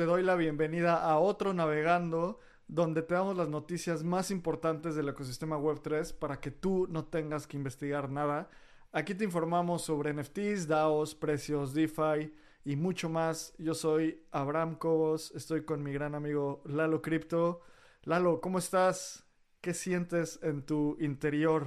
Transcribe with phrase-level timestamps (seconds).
[0.00, 5.10] te doy la bienvenida a otro Navegando, donde te damos las noticias más importantes del
[5.10, 8.48] ecosistema Web3 para que tú no tengas que investigar nada.
[8.92, 12.32] Aquí te informamos sobre NFTs, DAOs, precios, DeFi
[12.64, 13.52] y mucho más.
[13.58, 17.60] Yo soy Abraham Cobos, estoy con mi gran amigo Lalo Crypto.
[18.04, 19.26] Lalo, ¿cómo estás?
[19.60, 21.66] ¿Qué sientes en tu interior?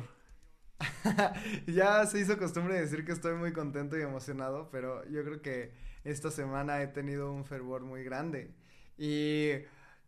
[1.68, 5.93] ya se hizo costumbre decir que estoy muy contento y emocionado, pero yo creo que
[6.04, 8.54] esta semana he tenido un fervor muy grande.
[8.98, 9.52] Y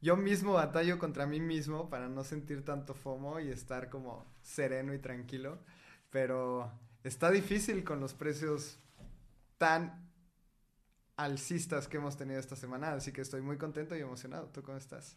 [0.01, 4.93] yo mismo batallo contra mí mismo para no sentir tanto FOMO y estar como sereno
[4.93, 5.59] y tranquilo.
[6.09, 6.71] Pero
[7.03, 8.79] está difícil con los precios
[9.57, 10.11] tan
[11.17, 14.47] alcistas que hemos tenido esta semana, así que estoy muy contento y emocionado.
[14.47, 15.15] ¿Tú cómo estás?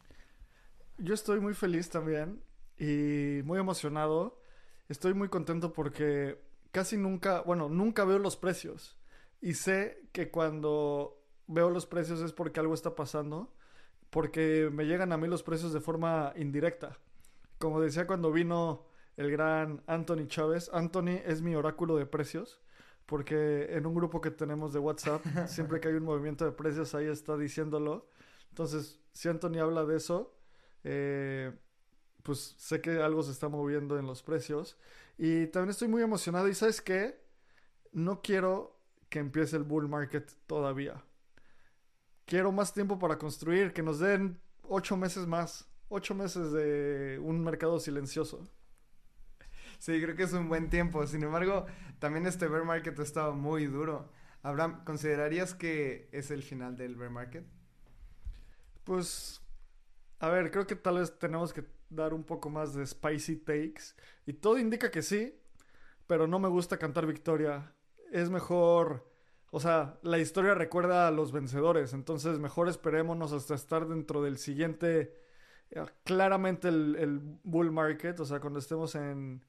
[0.96, 2.42] Yo estoy muy feliz también
[2.78, 4.40] y muy emocionado.
[4.88, 6.40] Estoy muy contento porque
[6.70, 8.97] casi nunca, bueno, nunca veo los precios
[9.40, 13.54] y sé que cuando veo los precios es porque algo está pasando,
[14.10, 16.98] porque me llegan a mí los precios de forma indirecta.
[17.58, 22.60] Como decía cuando vino el gran Anthony Chávez, Anthony es mi oráculo de precios,
[23.06, 26.94] porque en un grupo que tenemos de WhatsApp, siempre que hay un movimiento de precios,
[26.94, 28.08] ahí está diciéndolo.
[28.50, 30.36] Entonces, si Anthony habla de eso,
[30.84, 31.52] eh,
[32.22, 34.78] pues sé que algo se está moviendo en los precios.
[35.16, 36.48] Y también estoy muy emocionado.
[36.48, 37.20] ¿Y sabes qué?
[37.92, 38.77] No quiero
[39.08, 41.02] que empiece el bull market todavía.
[42.26, 47.42] Quiero más tiempo para construir, que nos den ocho meses más, ocho meses de un
[47.42, 48.48] mercado silencioso.
[49.78, 51.06] Sí, creo que es un buen tiempo.
[51.06, 51.66] Sin embargo,
[51.98, 54.10] también este bear market ha estado muy duro.
[54.42, 57.46] Abraham, ¿considerarías que es el final del bear market?
[58.84, 59.40] Pues,
[60.18, 63.94] a ver, creo que tal vez tenemos que dar un poco más de spicy takes.
[64.26, 65.34] Y todo indica que sí,
[66.06, 67.72] pero no me gusta cantar victoria
[68.12, 69.10] es mejor,
[69.50, 74.38] o sea, la historia recuerda a los vencedores, entonces mejor esperémonos hasta estar dentro del
[74.38, 75.14] siguiente,
[75.70, 79.44] eh, claramente el, bull market, o sea, cuando estemos en,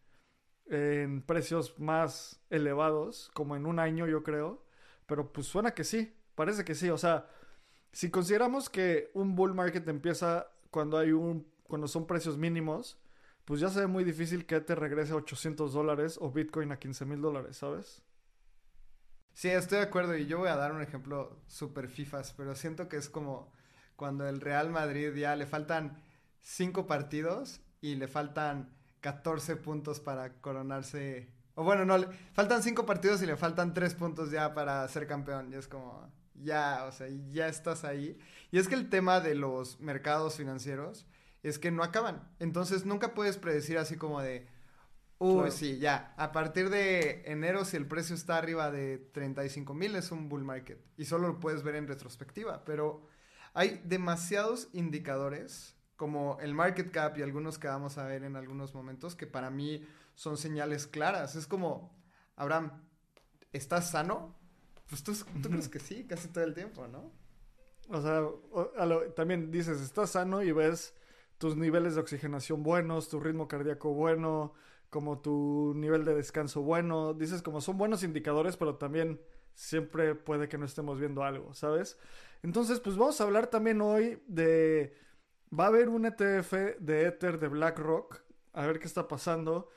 [0.67, 4.63] en precios más elevados, como en un año yo creo,
[5.05, 7.27] pero pues suena que sí, parece que sí, o sea,
[7.91, 12.99] si consideramos que un bull market empieza cuando hay un, cuando son precios mínimos,
[13.45, 16.77] pues ya se ve muy difícil que te regrese a 800 dólares o Bitcoin a
[16.77, 18.03] 15 mil dólares, ¿sabes?
[19.39, 22.89] Sí, estoy de acuerdo y yo voy a dar un ejemplo súper fifas, pero siento
[22.89, 23.53] que es como
[23.95, 26.03] cuando el Real Madrid ya le faltan
[26.41, 31.31] cinco partidos y le faltan 14 puntos para coronarse.
[31.55, 35.07] O bueno, no, le faltan cinco partidos y le faltan tres puntos ya para ser
[35.07, 35.53] campeón.
[35.53, 38.19] Y es como, ya, o sea, ya estás ahí.
[38.51, 41.07] Y es que el tema de los mercados financieros
[41.43, 42.29] es que no acaban.
[42.39, 44.49] Entonces nunca puedes predecir así como de
[45.19, 46.13] Uy, sí, ya.
[46.17, 50.45] A partir de enero, si el precio está arriba de 35 mil, es un bull
[50.45, 50.81] market.
[50.97, 52.63] Y solo lo puedes ver en retrospectiva.
[52.63, 53.05] Pero
[53.53, 58.73] hay demasiados indicadores, como el market cap y algunos que vamos a ver en algunos
[58.73, 59.85] momentos, que para mí
[60.15, 61.35] son señales claras.
[61.35, 61.93] Es como,
[62.37, 62.71] Abraham,
[63.51, 64.37] ¿estás sano?
[64.87, 65.13] Pues tú,
[65.43, 67.11] crees que sí, casi todo el tiempo, ¿no?
[67.89, 68.25] O sea,
[69.15, 70.93] también dices, estás sano y ves
[71.37, 74.53] tus niveles de oxigenación buenos, tu ritmo cardíaco bueno,
[74.89, 77.13] como tu nivel de descanso bueno.
[77.13, 79.21] Dices como son buenos indicadores, pero también
[79.53, 81.99] siempre puede que no estemos viendo algo, ¿sabes?
[82.43, 84.95] Entonces, pues vamos a hablar también hoy de...
[85.57, 88.21] Va a haber un ETF de Ether de BlackRock.
[88.53, 89.69] A ver qué está pasando.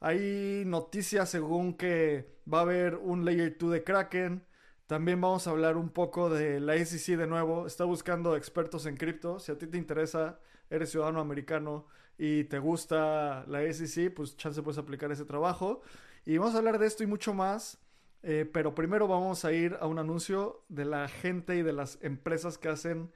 [0.00, 4.46] Hay noticias según que va a haber un Layer 2 de Kraken.
[4.86, 7.66] También vamos a hablar un poco de la SEC de nuevo.
[7.66, 9.38] Está buscando expertos en cripto.
[9.38, 10.40] Si a ti te interesa,
[10.70, 11.86] eres ciudadano americano
[12.18, 15.80] y te gusta la SEC, pues chance puedes aplicar ese trabajo.
[16.26, 17.78] Y vamos a hablar de esto y mucho más.
[18.24, 21.98] Eh, pero primero vamos a ir a un anuncio de la gente y de las
[22.02, 23.12] empresas que hacen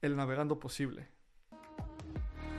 [0.00, 1.08] el navegando posible.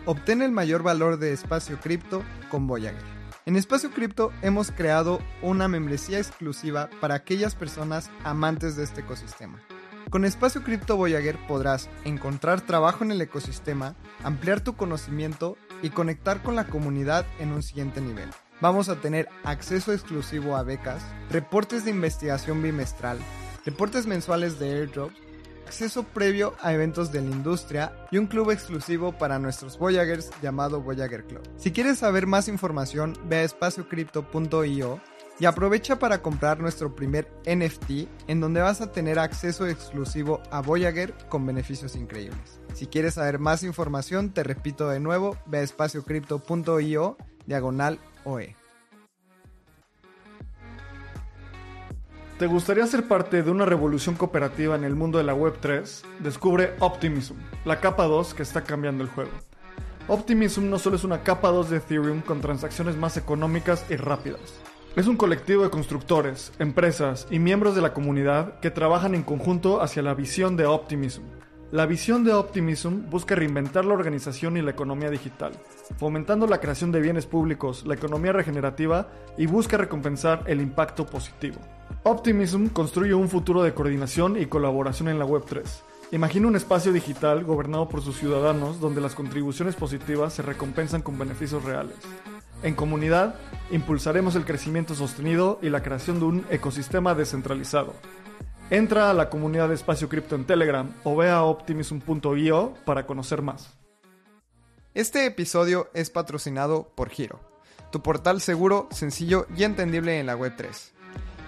[0.05, 3.15] Obtén el mayor valor de espacio cripto con Voyager.
[3.45, 9.61] En Espacio Cripto hemos creado una membresía exclusiva para aquellas personas amantes de este ecosistema.
[10.09, 16.41] Con Espacio Cripto Voyager podrás encontrar trabajo en el ecosistema, ampliar tu conocimiento y conectar
[16.41, 18.29] con la comunidad en un siguiente nivel.
[18.61, 23.19] Vamos a tener acceso exclusivo a becas, reportes de investigación bimestral,
[23.65, 25.15] reportes mensuales de airdrops,
[25.65, 30.81] acceso previo a eventos de la industria y un club exclusivo para nuestros Voyagers llamado
[30.81, 31.41] Voyager Club.
[31.57, 35.01] Si quieres saber más información, ve a espaciocrypto.io
[35.39, 40.61] y aprovecha para comprar nuestro primer NFT en donde vas a tener acceso exclusivo a
[40.61, 42.59] Voyager con beneficios increíbles.
[42.73, 48.55] Si quieres saber más información, te repito de nuevo, ve a espaciocrypto.io diagonal OE.
[52.39, 56.03] ¿Te gustaría ser parte de una revolución cooperativa en el mundo de la Web3?
[56.19, 59.31] Descubre Optimism, la capa 2 que está cambiando el juego.
[60.09, 64.64] Optimism no solo es una capa 2 de Ethereum con transacciones más económicas y rápidas.
[64.95, 69.81] Es un colectivo de constructores, empresas y miembros de la comunidad que trabajan en conjunto
[69.81, 71.21] hacia la visión de Optimism.
[71.73, 75.51] La visión de Optimism busca reinventar la organización y la economía digital,
[75.97, 81.57] fomentando la creación de bienes públicos, la economía regenerativa y busca recompensar el impacto positivo.
[82.03, 85.63] Optimism construye un futuro de coordinación y colaboración en la Web3.
[86.13, 91.19] Imagina un espacio digital gobernado por sus ciudadanos donde las contribuciones positivas se recompensan con
[91.19, 91.97] beneficios reales.
[92.63, 93.35] En comunidad,
[93.71, 97.93] impulsaremos el crecimiento sostenido y la creación de un ecosistema descentralizado.
[98.69, 103.41] Entra a la comunidad de Espacio Cripto en Telegram o ve a optimism.io para conocer
[103.41, 103.77] más.
[104.95, 107.39] Este episodio es patrocinado por Giro,
[107.91, 110.93] tu portal seguro, sencillo y entendible en la Web3.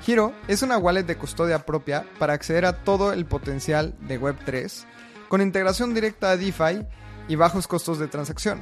[0.03, 4.85] Giro es una wallet de custodia propia para acceder a todo el potencial de Web3,
[5.27, 6.85] con integración directa a DeFi
[7.27, 8.59] y bajos costos de transacción.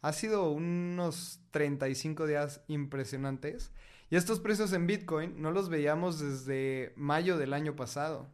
[0.02, 3.70] Ha sido unos 35 días impresionantes
[4.08, 8.30] y estos precios en Bitcoin no los veíamos desde mayo del año pasado.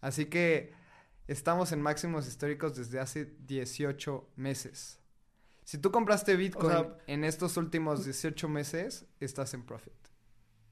[0.00, 0.72] Así que
[1.28, 4.98] estamos en máximos históricos desde hace 18 meses.
[5.64, 9.94] Si tú compraste Bitcoin O sea- en estos últimos 18 meses, estás en profit.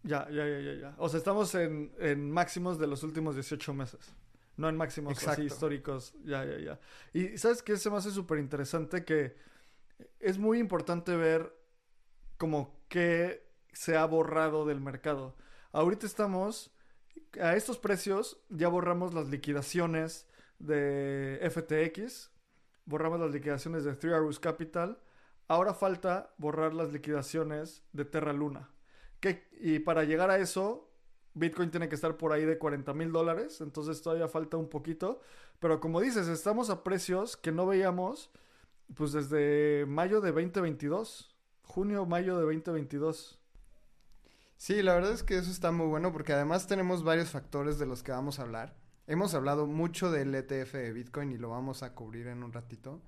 [0.02, 0.94] Ya, ya, ya, ya, ya.
[0.98, 4.14] O sea, estamos en, en máximos de los últimos 18 meses.
[4.56, 6.14] No en máximos así históricos.
[6.24, 6.80] Ya, ya, ya.
[7.12, 7.76] Y ¿sabes qué?
[7.76, 9.36] Se me hace súper interesante que
[10.20, 11.54] es muy importante ver
[12.36, 15.36] como qué se ha borrado del mercado.
[15.72, 16.70] Ahorita estamos,
[17.40, 20.26] a estos precios ya borramos las liquidaciones
[20.58, 22.30] de FTX,
[22.84, 24.98] borramos las liquidaciones de Three Arrows Capital,
[25.48, 28.71] ahora falta borrar las liquidaciones de Terra Luna.
[29.60, 30.90] Y para llegar a eso,
[31.34, 35.20] Bitcoin tiene que estar por ahí de 40 mil dólares, entonces todavía falta un poquito.
[35.60, 38.30] Pero como dices, estamos a precios que no veíamos
[38.94, 43.38] pues desde mayo de 2022, junio, mayo de 2022.
[44.56, 47.86] Sí, la verdad es que eso está muy bueno porque además tenemos varios factores de
[47.86, 48.76] los que vamos a hablar.
[49.06, 53.02] Hemos hablado mucho del ETF de Bitcoin y lo vamos a cubrir en un ratito.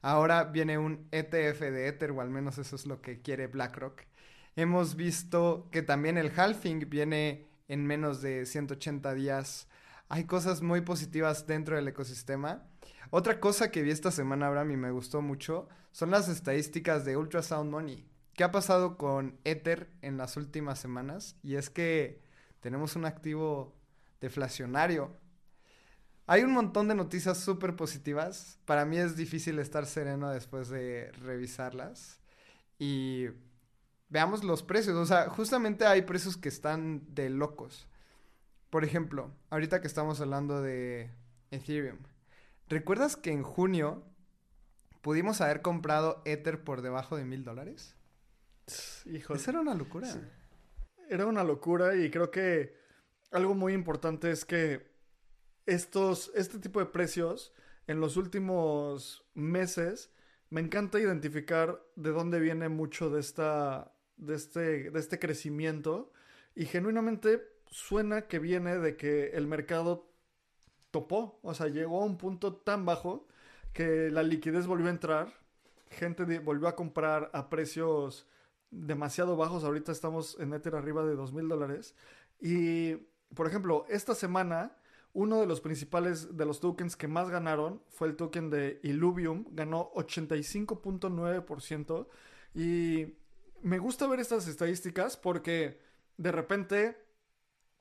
[0.00, 4.02] Ahora viene un ETF de Ether, o al menos eso es lo que quiere BlackRock.
[4.56, 9.66] Hemos visto que también el halving viene en menos de 180 días.
[10.08, 12.62] Hay cosas muy positivas dentro del ecosistema.
[13.10, 17.16] Otra cosa que vi esta semana, Abraham, y me gustó mucho, son las estadísticas de
[17.16, 18.06] Ultrasound Money.
[18.34, 21.36] ¿Qué ha pasado con Ether en las últimas semanas?
[21.42, 22.20] Y es que
[22.60, 23.76] tenemos un activo
[24.20, 25.16] deflacionario.
[26.26, 28.58] Hay un montón de noticias súper positivas.
[28.64, 32.20] Para mí es difícil estar sereno después de revisarlas.
[32.78, 33.26] Y
[34.14, 34.94] veamos los precios.
[34.94, 37.88] O sea, justamente hay precios que están de locos.
[38.70, 41.10] Por ejemplo, ahorita que estamos hablando de
[41.50, 41.98] Ethereum.
[42.68, 44.04] ¿Recuerdas que en junio
[45.02, 47.96] pudimos haber comprado Ether por debajo de mil dólares?
[49.04, 49.40] Híjole.
[49.40, 50.06] Esa era una locura.
[50.06, 50.20] Sí.
[51.10, 52.76] Era una locura y creo que
[53.32, 54.94] algo muy importante es que
[55.66, 57.52] estos, este tipo de precios
[57.88, 60.12] en los últimos meses
[60.50, 66.12] me encanta identificar de dónde viene mucho de, esta, de, este, de este crecimiento
[66.54, 70.10] y genuinamente suena que viene de que el mercado
[70.90, 73.26] topó, o sea, llegó a un punto tan bajo
[73.72, 75.34] que la liquidez volvió a entrar,
[75.90, 78.28] gente volvió a comprar a precios
[78.70, 81.96] demasiado bajos, ahorita estamos en Ether arriba de dos mil dólares
[82.40, 82.94] y,
[83.34, 84.76] por ejemplo, esta semana
[85.14, 89.46] uno de los principales de los tokens que más ganaron fue el token de Illuvium,
[89.52, 92.08] ganó 85.9%
[92.54, 93.14] y
[93.64, 95.80] me gusta ver estas estadísticas porque
[96.18, 96.98] de repente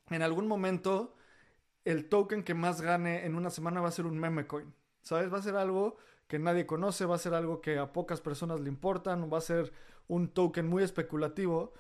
[0.09, 1.13] en algún momento
[1.83, 5.31] el token que más gane en una semana va a ser un meme coin, ¿sabes?
[5.31, 5.97] Va a ser algo
[6.27, 9.41] que nadie conoce, va a ser algo que a pocas personas le importan, va a
[9.41, 9.73] ser
[10.07, 11.73] un token muy especulativo.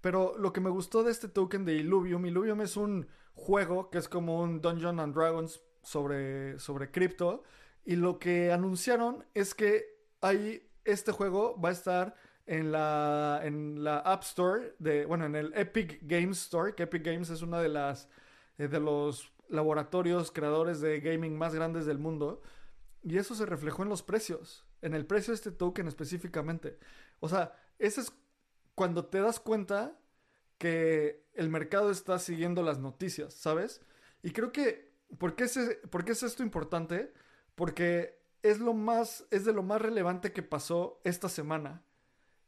[0.00, 3.98] Pero lo que me gustó de este token de Illuvium, Illuvium es un juego que
[3.98, 7.42] es como un Dungeon and Dragons sobre, sobre cripto.
[7.84, 9.84] Y lo que anunciaron es que
[10.20, 12.14] hay, este juego va a estar
[12.46, 17.04] en la, en la App Store, de, bueno, en el Epic Games Store, que Epic
[17.04, 18.08] Games es una de las,
[18.58, 22.42] eh, de los laboratorios creadores de gaming más grandes del mundo.
[23.02, 26.78] Y eso se reflejó en los precios, en el precio de este token específicamente.
[27.20, 28.12] O sea, ese es
[28.74, 29.98] cuando te das cuenta
[30.58, 33.80] que el mercado está siguiendo las noticias, ¿sabes?
[34.22, 35.58] Y creo que, ¿por qué, es,
[35.90, 37.12] ¿por qué es esto importante?
[37.54, 41.82] Porque es lo más, es de lo más relevante que pasó esta semana.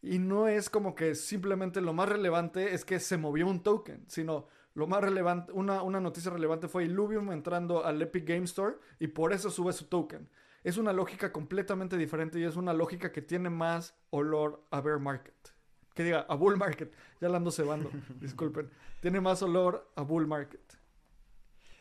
[0.03, 4.05] Y no es como que simplemente lo más relevante es que se movió un token,
[4.09, 8.77] sino lo más relevante, una, una noticia relevante fue Illuvium entrando al Epic Game Store
[8.99, 10.29] y por eso sube su token.
[10.65, 14.99] Es una lógica completamente diferente y es una lógica que tiene más olor a bear
[14.99, 15.53] market
[15.95, 16.93] que diga a bull market.
[17.21, 17.91] Ya la ando cebando,
[18.21, 18.71] disculpen.
[19.01, 20.61] Tiene más olor a bull market.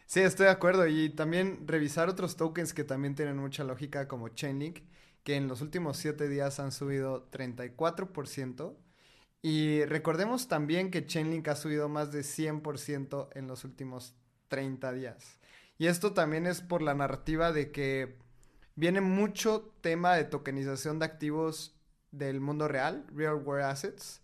[0.06, 0.88] Sí, estoy de acuerdo.
[0.88, 4.80] Y también revisar otros tokens que también tienen mucha lógica, como Chainlink,
[5.24, 8.76] que en los últimos 7 días han subido 34%.
[9.42, 14.16] Y recordemos también que Chainlink ha subido más de 100% en los últimos
[14.50, 15.40] 30 días.
[15.78, 18.18] Y esto también es por la narrativa de que
[18.76, 21.76] viene mucho tema de tokenización de activos
[22.12, 24.22] del mundo real, Real World Assets.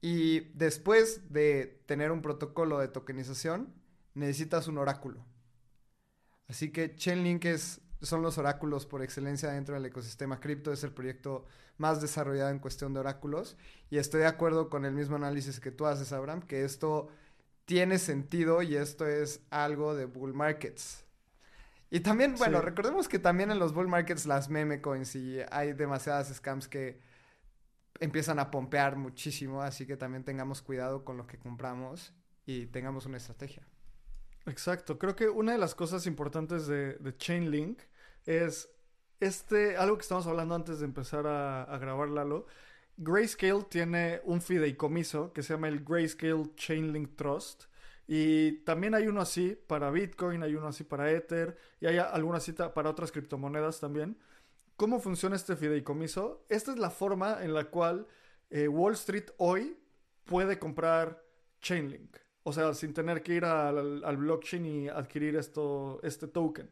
[0.00, 3.72] Y después de tener un protocolo de tokenización,
[4.14, 5.24] necesitas un oráculo.
[6.48, 10.72] Así que Chainlink es, son los oráculos por excelencia dentro del ecosistema cripto.
[10.72, 11.46] Es el proyecto
[11.78, 13.56] más desarrollado en cuestión de oráculos.
[13.90, 17.08] Y estoy de acuerdo con el mismo análisis que tú haces, Abraham, que esto
[17.64, 21.04] tiene sentido y esto es algo de bull markets.
[21.90, 25.74] Y también, bueno, recordemos que también en los bull markets las meme coins y hay
[25.74, 27.00] demasiadas scams que
[28.00, 32.14] empiezan a pompear muchísimo, así que también tengamos cuidado con lo que compramos
[32.46, 33.66] y tengamos una estrategia.
[34.46, 37.80] Exacto, creo que una de las cosas importantes de, Chainlink
[38.26, 38.70] es
[39.20, 42.46] este, algo que estamos hablando antes de empezar a, grabar Lalo.
[42.96, 47.64] Grayscale tiene un fideicomiso que se llama el Grayscale Chainlink Trust.
[48.06, 52.40] Y también hay uno así para Bitcoin, hay uno así para Ether y hay alguna
[52.40, 54.18] cita para otras criptomonedas también.
[54.76, 56.44] ¿Cómo funciona este fideicomiso?
[56.48, 58.06] Esta es la forma en la cual
[58.50, 59.76] eh, Wall Street hoy
[60.24, 61.22] puede comprar
[61.60, 62.16] Chainlink.
[62.42, 66.68] O sea, sin tener que ir al, blockchain y adquirir esto, este token.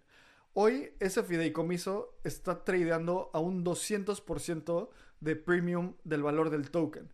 [0.53, 4.89] Hoy ese fideicomiso está tradeando a un 200%
[5.21, 7.13] de premium del valor del token.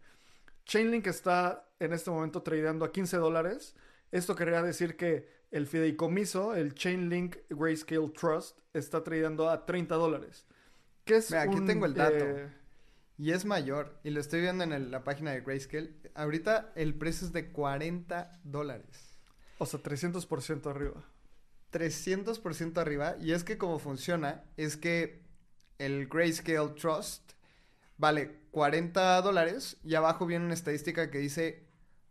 [0.64, 3.76] Chainlink está en este momento tradeando a 15 dólares.
[4.10, 10.46] Esto querría decir que el fideicomiso, el Chainlink Grayscale Trust, está tradeando a 30 dólares
[11.38, 12.24] aquí tengo el dato.
[12.24, 12.48] Eh,
[13.18, 13.98] y es mayor.
[14.04, 15.94] Y lo estoy viendo en la página de Grayscale.
[16.14, 19.18] Ahorita el precio es de 40 dólares.
[19.58, 21.04] O sea, 300% arriba.
[21.76, 23.16] 300% arriba.
[23.20, 25.22] Y es que como funciona, es que
[25.78, 27.32] el Grayscale Trust
[27.98, 31.66] vale 40 dólares y abajo viene una estadística que dice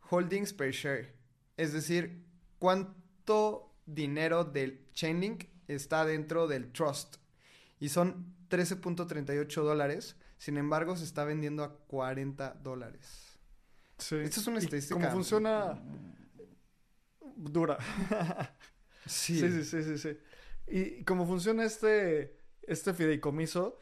[0.10, 1.16] holdings per share.
[1.58, 2.24] Es decir,
[2.60, 7.16] cuánto dinero del Chainlink está dentro del trust.
[7.80, 10.16] Y son 13.38 dólares.
[10.38, 13.40] Sin embargo, se está vendiendo a 40 dólares.
[13.98, 14.18] Sí.
[14.18, 15.00] Esto es una estadística.
[15.00, 15.82] ¿Cómo funciona?
[17.36, 17.78] Dura.
[19.06, 19.40] sí.
[19.40, 19.64] sí.
[19.64, 20.18] Sí, sí, sí,
[20.68, 23.80] Y cómo funciona este, este fideicomiso,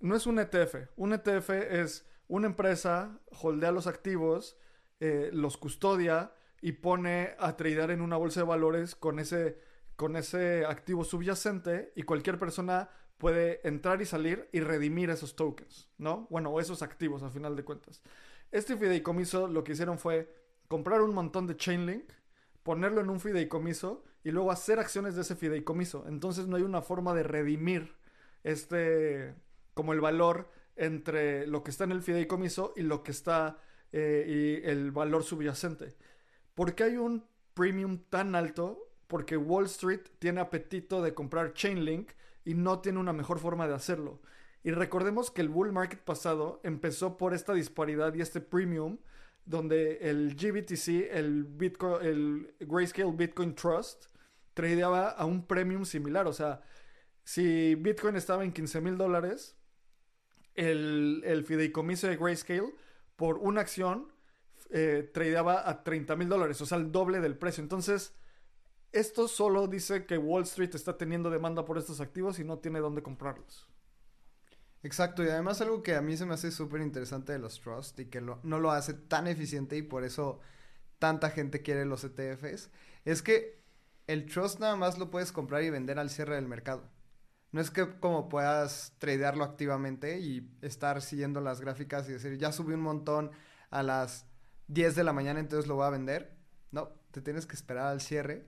[0.00, 0.90] no es un ETF.
[0.96, 4.58] Un ETF es una empresa, holdea los activos,
[5.00, 9.58] eh, los custodia y pone a tradear en una bolsa de valores con ese,
[9.96, 15.88] con ese activo subyacente y cualquier persona puede entrar y salir y redimir esos tokens,
[15.98, 16.26] ¿no?
[16.30, 18.02] Bueno, esos activos a final de cuentas.
[18.50, 20.32] Este fideicomiso lo que hicieron fue
[20.68, 22.10] comprar un montón de Chainlink,
[22.62, 26.04] ponerlo en un fideicomiso y luego hacer acciones de ese fideicomiso.
[26.08, 27.94] Entonces no hay una forma de redimir
[28.42, 29.36] este
[29.72, 33.58] como el valor entre lo que está en el fideicomiso y lo que está
[33.92, 35.94] eh, y el valor subyacente.
[36.56, 38.90] ¿Por qué hay un premium tan alto?
[39.06, 42.10] Porque Wall Street tiene apetito de comprar Chainlink
[42.44, 44.20] y no tiene una mejor forma de hacerlo.
[44.64, 48.98] Y recordemos que el bull market pasado empezó por esta disparidad y este premium
[49.44, 54.06] donde el GBTC, el, Bitcoin, el Grayscale Bitcoin Trust,
[54.56, 56.26] tradeaba a un premium similar.
[56.26, 56.62] O sea,
[57.22, 59.54] si Bitcoin estaba en 15 mil dólares,
[60.54, 62.72] el, el, fideicomiso de Grayscale
[63.16, 64.10] por una acción
[64.70, 67.62] eh, tradeaba a 30 mil dólares, o sea, el doble del precio.
[67.62, 68.14] Entonces,
[68.92, 72.80] esto solo dice que Wall Street está teniendo demanda por estos activos y no tiene
[72.80, 73.68] dónde comprarlos.
[74.82, 77.98] Exacto, y además algo que a mí se me hace súper interesante de los trusts
[78.00, 80.40] y que no lo hace tan eficiente y por eso
[80.98, 82.70] tanta gente quiere los ETFs,
[83.04, 83.65] es que
[84.06, 86.88] el trust nada más lo puedes comprar y vender al cierre del mercado.
[87.52, 92.52] No es que como puedas tradearlo activamente y estar siguiendo las gráficas y decir, ya
[92.52, 93.30] subí un montón
[93.70, 94.26] a las
[94.68, 96.36] 10 de la mañana, entonces lo voy a vender.
[96.70, 98.46] No, te tienes que esperar al cierre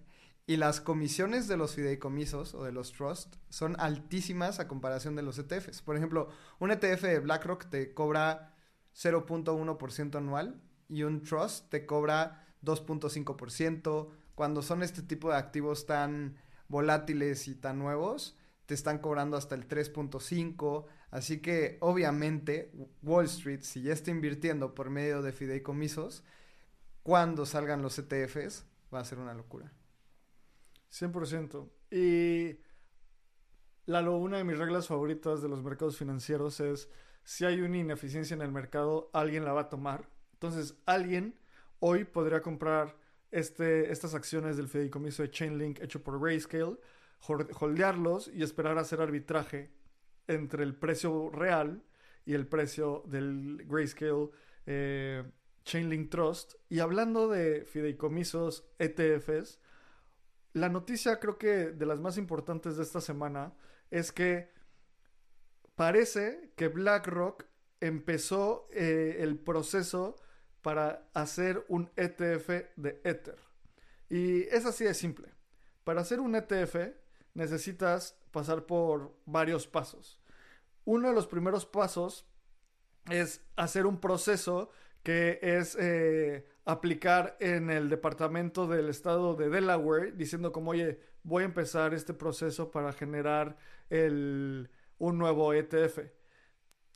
[0.48, 5.20] y las comisiones de los fideicomisos o de los trusts son altísimas a comparación de
[5.20, 5.82] los ETFs.
[5.82, 8.54] Por ejemplo, un ETF de BlackRock te cobra
[8.96, 14.08] 0.1% anual y un trust te cobra 2.5%.
[14.38, 16.36] Cuando son este tipo de activos tan
[16.68, 20.86] volátiles y tan nuevos, te están cobrando hasta el 3.5.
[21.10, 22.70] Así que obviamente
[23.02, 26.22] Wall Street, si ya está invirtiendo por medio de fideicomisos,
[27.02, 28.64] cuando salgan los ETFs
[28.94, 29.72] va a ser una locura.
[30.92, 31.68] 100%.
[31.90, 32.60] Y
[33.86, 36.88] Lalo, una de mis reglas favoritas de los mercados financieros es
[37.24, 40.08] si hay una ineficiencia en el mercado, alguien la va a tomar.
[40.34, 41.34] Entonces, alguien
[41.80, 46.76] hoy podría comprar este, estas acciones del fideicomiso de Chainlink hecho por Grayscale,
[47.26, 49.70] holdearlos y esperar a hacer arbitraje
[50.26, 51.82] entre el precio real
[52.24, 54.30] y el precio del Grayscale
[54.66, 55.24] eh,
[55.64, 56.54] Chainlink Trust.
[56.68, 59.58] Y hablando de fideicomisos ETFs,
[60.52, 63.54] la noticia creo que de las más importantes de esta semana
[63.90, 64.50] es que
[65.74, 67.44] parece que BlackRock
[67.80, 70.16] empezó eh, el proceso
[70.62, 73.38] para hacer un ETF de Ether.
[74.08, 75.28] Y es así de simple.
[75.84, 76.76] Para hacer un ETF
[77.34, 80.20] necesitas pasar por varios pasos.
[80.84, 82.26] Uno de los primeros pasos
[83.10, 84.70] es hacer un proceso
[85.02, 91.42] que es eh, aplicar en el departamento del estado de Delaware, diciendo como, oye, voy
[91.42, 93.56] a empezar este proceso para generar
[93.88, 96.00] el, un nuevo ETF.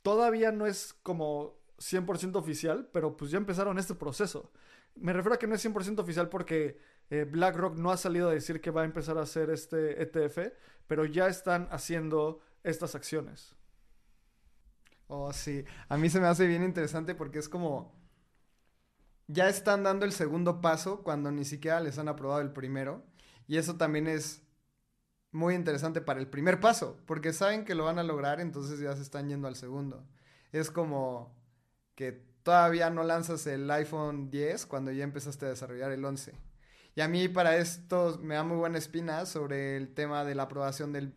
[0.01, 4.51] Todavía no es como 100% oficial, pero pues ya empezaron este proceso.
[4.95, 8.33] Me refiero a que no es 100% oficial porque eh, BlackRock no ha salido a
[8.33, 10.53] decir que va a empezar a hacer este ETF,
[10.87, 13.55] pero ya están haciendo estas acciones.
[15.07, 15.65] Oh, sí.
[15.89, 17.93] A mí se me hace bien interesante porque es como
[19.27, 23.03] ya están dando el segundo paso cuando ni siquiera les han aprobado el primero.
[23.47, 24.43] Y eso también es
[25.31, 28.95] muy interesante para el primer paso, porque saben que lo van a lograr, entonces ya
[28.95, 30.07] se están yendo al segundo.
[30.51, 31.35] Es como
[31.95, 32.11] que
[32.43, 36.33] todavía no lanzas el iPhone 10 cuando ya empezaste a desarrollar el 11.
[36.95, 40.43] Y a mí para esto me da muy buena espina sobre el tema de la
[40.43, 41.13] aprobación del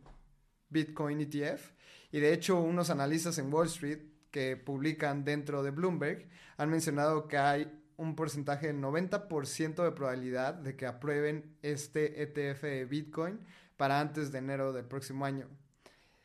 [0.70, 1.72] Bitcoin ETF.
[2.12, 7.28] Y de hecho unos analistas en Wall Street que publican dentro de Bloomberg han mencionado
[7.28, 13.40] que hay un porcentaje del 90% de probabilidad de que aprueben este ETF de Bitcoin
[13.76, 15.48] para antes de enero del próximo año.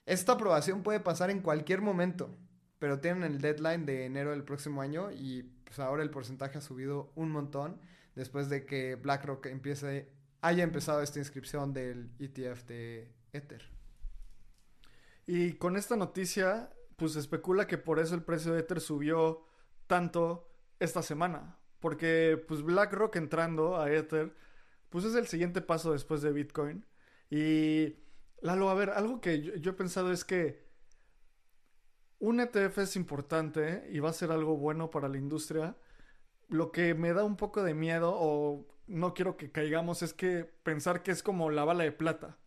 [0.05, 2.35] Esta aprobación puede pasar en cualquier momento,
[2.81, 6.61] pero tienen el deadline de enero del próximo año y pues ahora el porcentaje ha
[6.61, 7.79] subido un montón
[8.15, 10.09] después de que BlackRock empiece,
[10.41, 13.61] haya empezado esta inscripción del ETF de Ether.
[15.27, 19.45] Y con esta noticia, pues se especula que por eso el precio de Ether subió
[19.85, 21.59] tanto esta semana.
[21.79, 24.33] Porque pues BlackRock entrando a Ether,
[24.89, 26.83] pues es el siguiente paso después de Bitcoin.
[27.29, 27.97] Y
[28.41, 30.70] Lalo, a ver, algo que yo, he pensado es que
[32.21, 35.75] un ETF es importante y va a ser algo bueno para la industria.
[36.47, 40.45] Lo que me da un poco de miedo o no quiero que caigamos es que
[40.63, 42.37] pensar que es como la bala de plata.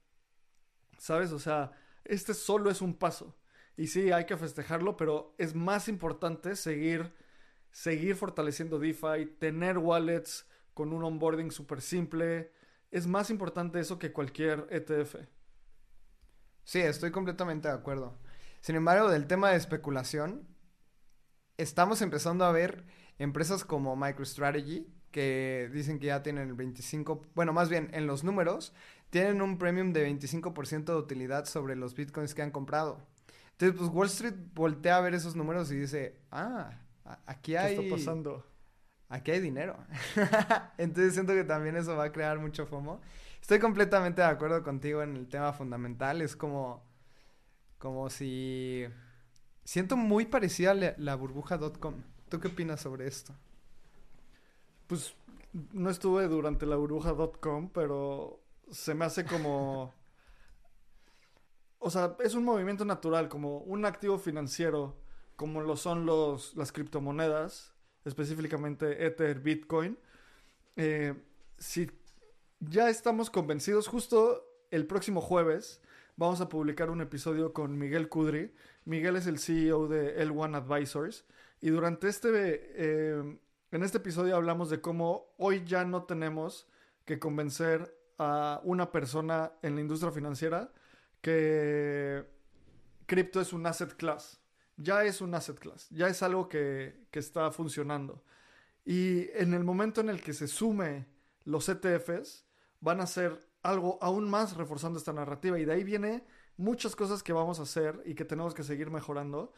[0.96, 1.32] ¿Sabes?
[1.32, 1.72] O sea,
[2.04, 3.36] este solo es un paso.
[3.76, 7.12] Y sí, hay que festejarlo, pero es más importante seguir
[7.74, 12.52] seguir fortaleciendo DeFi, tener wallets con un onboarding súper simple.
[12.92, 15.16] Es más importante eso que cualquier ETF.
[16.62, 18.16] Sí, estoy completamente de acuerdo.
[18.64, 20.48] Sin embargo, del tema de especulación,
[21.58, 22.86] estamos empezando a ver
[23.18, 28.24] empresas como MicroStrategy que dicen que ya tienen el 25, bueno, más bien en los
[28.24, 28.72] números,
[29.10, 33.06] tienen un premium de 25% de utilidad sobre los bitcoins que han comprado.
[33.50, 36.70] Entonces, pues Wall Street voltea a ver esos números y dice, ah,
[37.26, 37.76] aquí hay...
[37.76, 38.46] ¿Qué está pasando?
[39.10, 39.76] Aquí hay dinero.
[40.78, 43.02] Entonces siento que también eso va a crear mucho FOMO.
[43.42, 46.22] Estoy completamente de acuerdo contigo en el tema fundamental.
[46.22, 46.82] Es como,
[47.84, 48.86] como si...
[49.62, 51.94] Siento muy parecida a la, la burbuja.com.
[52.30, 53.34] ¿Tú qué opinas sobre esto?
[54.86, 55.14] Pues
[55.72, 59.92] no estuve durante la burbuja.com, pero se me hace como...
[61.78, 64.96] o sea, es un movimiento natural, como un activo financiero,
[65.36, 67.74] como lo son los, las criptomonedas,
[68.06, 69.98] específicamente Ether, Bitcoin.
[70.76, 71.14] Eh,
[71.58, 71.90] si
[72.60, 75.82] ya estamos convencidos, justo el próximo jueves
[76.16, 78.54] vamos a publicar un episodio con Miguel Kudri.
[78.84, 81.24] Miguel es el CEO de L1 Advisors.
[81.60, 83.38] Y durante este, eh,
[83.70, 86.68] en este episodio hablamos de cómo hoy ya no tenemos
[87.04, 90.72] que convencer a una persona en la industria financiera
[91.20, 92.24] que
[93.06, 94.40] cripto es un asset class.
[94.76, 98.24] Ya es un asset class, ya es algo que, que está funcionando.
[98.84, 101.06] Y en el momento en el que se sume
[101.44, 102.44] los ETFs,
[102.80, 105.58] van a ser algo aún más reforzando esta narrativa.
[105.58, 106.24] Y de ahí viene
[106.56, 109.52] muchas cosas que vamos a hacer y que tenemos que seguir mejorando.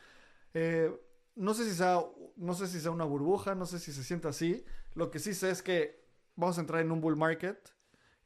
[0.54, 0.90] Eh,
[1.34, 2.00] no sé si sea,
[2.36, 4.64] no sé si sea una burbuja, no sé si se siente así.
[4.94, 7.74] Lo que sí sé es que vamos a entrar en un bull market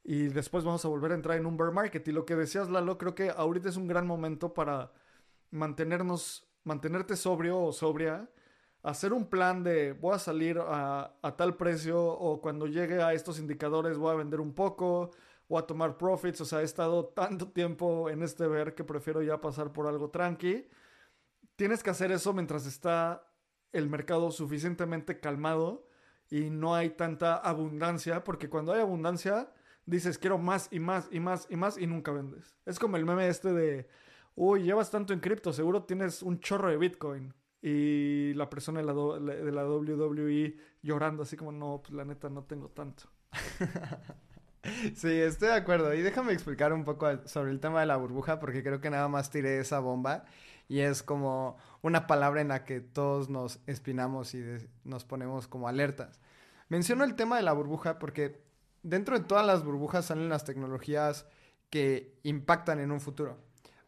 [0.03, 2.07] y después vamos a volver a entrar en un bear market.
[2.07, 4.93] Y lo que decías, Lalo, creo que ahorita es un gran momento para
[5.49, 8.29] mantenernos, mantenerte sobrio o sobria,
[8.83, 13.13] hacer un plan de voy a salir a, a tal precio o cuando llegue a
[13.13, 15.11] estos indicadores voy a vender un poco
[15.51, 16.39] o a tomar profits.
[16.39, 20.09] O sea, he estado tanto tiempo en este ver que prefiero ya pasar por algo
[20.09, 20.65] tranqui.
[21.57, 23.27] Tienes que hacer eso mientras está
[23.73, 25.85] el mercado suficientemente calmado
[26.29, 29.51] y no hay tanta abundancia, porque cuando hay abundancia
[29.85, 32.55] dices quiero más y más y más y más y nunca vendes.
[32.65, 33.89] Es como el meme este de,
[34.35, 37.33] uy, llevas tanto en cripto, seguro tienes un chorro de Bitcoin.
[37.61, 42.29] Y la persona de la, de la WWE llorando así como, no, pues la neta
[42.29, 43.03] no tengo tanto.
[44.95, 45.93] Sí, estoy de acuerdo.
[45.93, 49.07] Y déjame explicar un poco sobre el tema de la burbuja, porque creo que nada
[49.07, 50.25] más tiré esa bomba.
[50.67, 54.43] Y es como una palabra en la que todos nos espinamos y
[54.83, 56.19] nos ponemos como alertas.
[56.69, 58.41] Menciono el tema de la burbuja porque
[58.83, 61.25] dentro de todas las burbujas salen las tecnologías
[61.69, 63.37] que impactan en un futuro.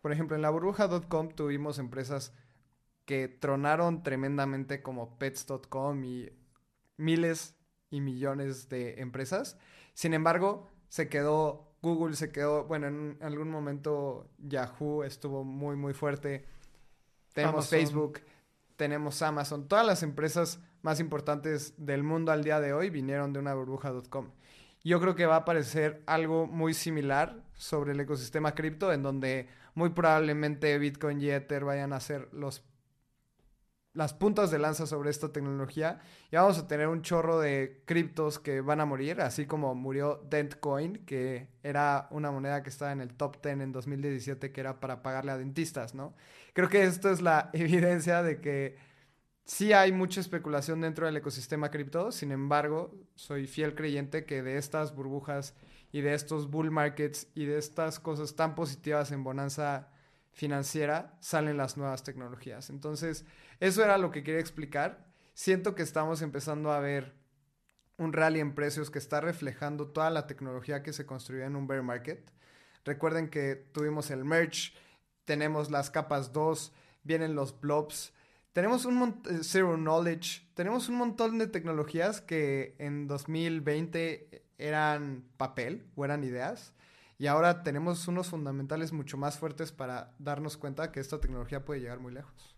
[0.02, 2.34] Por ejemplo, en la burbuja.com tuvimos empresas
[3.06, 6.30] que tronaron tremendamente como pets.com y
[6.98, 7.56] miles
[7.90, 9.58] y millones de empresas.
[9.94, 15.94] Sin embargo, se quedó Google, se quedó, bueno, en algún momento Yahoo estuvo muy, muy
[15.94, 16.46] fuerte.
[17.34, 18.22] Tenemos Facebook,
[18.78, 19.68] tenemos Amazon.
[19.68, 24.32] Todas las empresas más importantes del mundo al día de hoy vinieron de una burbuja.com.
[24.84, 29.48] Yo creo que va a aparecer algo muy similar sobre el ecosistema cripto, en donde
[29.76, 32.64] muy probablemente Bitcoin y Ether vayan a ser los
[33.94, 36.00] las puntas de lanza sobre esta tecnología.
[36.32, 40.22] Y vamos a tener un chorro de criptos que van a morir, así como murió
[40.30, 44.80] Dentcoin, que era una moneda que estaba en el top 10 en 2017, que era
[44.80, 46.16] para pagarle a dentistas, ¿no?
[46.54, 48.94] Creo que esto es la evidencia de que
[49.46, 54.58] Sí hay mucha especulación dentro del ecosistema cripto, sin embargo, soy fiel creyente que de
[54.58, 55.54] estas burbujas
[55.92, 59.90] y de estos bull markets y de estas cosas tan positivas en bonanza
[60.34, 62.70] financiera salen las nuevas tecnologías.
[62.70, 63.26] Entonces,
[63.60, 65.06] eso era lo que quería explicar.
[65.34, 67.14] Siento que estamos empezando a ver
[67.98, 71.68] un rally en precios que está reflejando toda la tecnología que se construyó en un
[71.68, 72.32] bear market.
[72.84, 74.74] Recuerden que tuvimos el merge,
[75.26, 78.14] tenemos las capas 2, vienen los blobs,
[78.52, 85.86] tenemos un eh, Zero Knowledge, tenemos un montón de tecnologías que en 2020 eran papel
[85.96, 86.74] o eran ideas.
[87.18, 91.82] Y ahora tenemos unos fundamentales mucho más fuertes para darnos cuenta que esta tecnología puede
[91.82, 92.58] llegar muy lejos.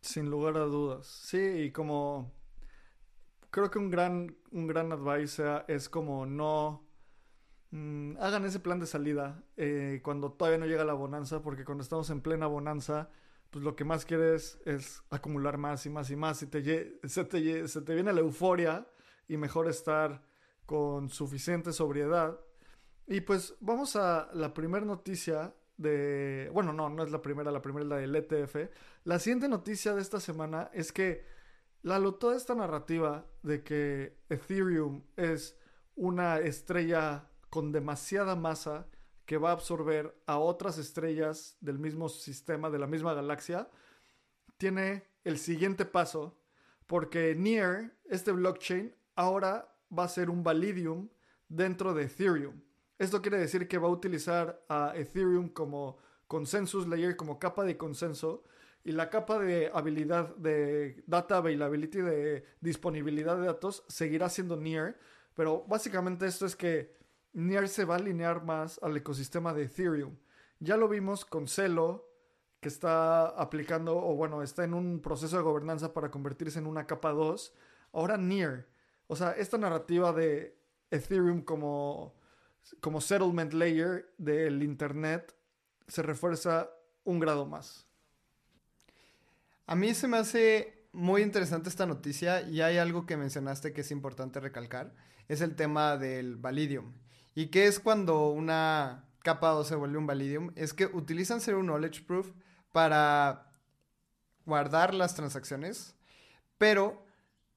[0.00, 1.06] Sin lugar a dudas.
[1.06, 2.32] Sí, y como
[3.50, 6.86] creo que un gran, un gran advice es como no
[7.70, 11.82] mm, hagan ese plan de salida eh, cuando todavía no llega la bonanza, porque cuando
[11.82, 13.10] estamos en plena bonanza
[13.50, 16.42] pues lo que más quieres es acumular más y más y más.
[16.42, 16.98] Y te, te,
[17.68, 18.86] se te viene la euforia
[19.26, 20.22] y mejor estar
[20.66, 22.38] con suficiente sobriedad.
[23.10, 26.50] Y pues vamos a la primera noticia de...
[26.52, 28.70] Bueno, no, no es la primera, la primera es la del ETF.
[29.04, 31.24] La siguiente noticia de esta semana es que
[31.80, 35.58] la toda esta narrativa de que Ethereum es
[35.94, 38.86] una estrella con demasiada masa
[39.24, 43.70] que va a absorber a otras estrellas del mismo sistema, de la misma galaxia,
[44.58, 46.38] tiene el siguiente paso,
[46.86, 51.08] porque Near, este blockchain, ahora va a ser un Validium
[51.48, 52.67] dentro de Ethereum.
[52.98, 57.76] Esto quiere decir que va a utilizar a Ethereum como consensus layer, como capa de
[57.76, 58.44] consenso,
[58.84, 64.96] y la capa de habilidad de data availability, de disponibilidad de datos, seguirá siendo Near.
[65.34, 66.96] Pero básicamente esto es que
[67.32, 70.16] Near se va a alinear más al ecosistema de Ethereum.
[70.58, 72.08] Ya lo vimos con Celo,
[72.60, 76.86] que está aplicando, o bueno, está en un proceso de gobernanza para convertirse en una
[76.86, 77.54] capa 2.
[77.92, 78.66] Ahora Near.
[79.06, 80.58] O sea, esta narrativa de
[80.90, 82.14] Ethereum como,
[82.80, 85.34] como settlement layer del Internet
[85.86, 86.70] se refuerza
[87.04, 87.86] un grado más.
[89.66, 93.82] A mí se me hace muy interesante esta noticia y hay algo que mencionaste que
[93.82, 94.94] es importante recalcar.
[95.28, 96.94] Es el tema del Validium.
[97.34, 100.52] ¿Y qué es cuando una capa 2 se vuelve un Validium?
[100.56, 102.32] Es que utilizan Zero Knowledge Proof
[102.72, 103.52] para
[104.44, 105.94] guardar las transacciones,
[106.56, 107.04] pero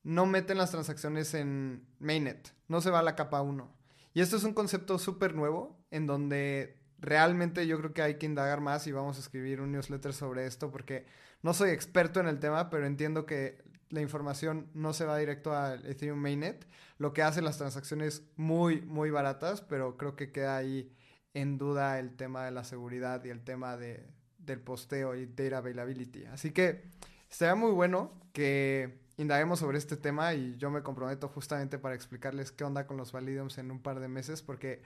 [0.04, 3.81] no meten las transacciones en mainnet, no se va a la capa 1.
[4.13, 8.26] Y esto es un concepto súper nuevo en donde realmente yo creo que hay que
[8.26, 11.06] indagar más y vamos a escribir un newsletter sobre esto porque
[11.41, 15.56] no soy experto en el tema, pero entiendo que la información no se va directo
[15.56, 16.65] al Ethereum mainnet,
[16.97, 20.93] lo que hace las transacciones muy, muy baratas, pero creo que queda ahí
[21.34, 25.58] en duda el tema de la seguridad y el tema de, del posteo y data
[25.58, 26.26] availability.
[26.26, 26.84] Así que
[27.30, 32.52] sería muy bueno que indaguemos sobre este tema y yo me comprometo justamente para explicarles
[32.52, 34.82] qué onda con los Validiums en un par de meses porque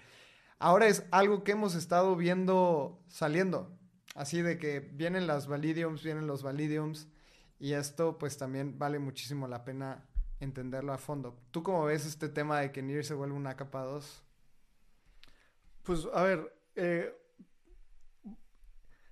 [0.60, 3.78] ahora es algo que hemos estado viendo saliendo.
[4.14, 7.08] Así de que vienen las Validiums, vienen los Validiums
[7.60, 10.06] y esto pues también vale muchísimo la pena
[10.40, 11.38] entenderlo a fondo.
[11.52, 14.24] ¿Tú cómo ves este tema de que NIR se vuelve una capa 2?
[15.84, 17.14] Pues a ver, eh,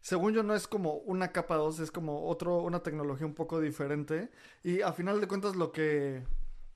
[0.04, 3.62] según yo no es como una capa 2, es como otro, una tecnología un poco
[3.62, 4.30] diferente.
[4.62, 6.26] Y a final de cuentas lo que,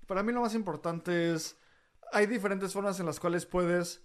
[0.06, 1.58] para mí lo más importante es,
[2.14, 4.02] hay diferentes formas en las cuales puedes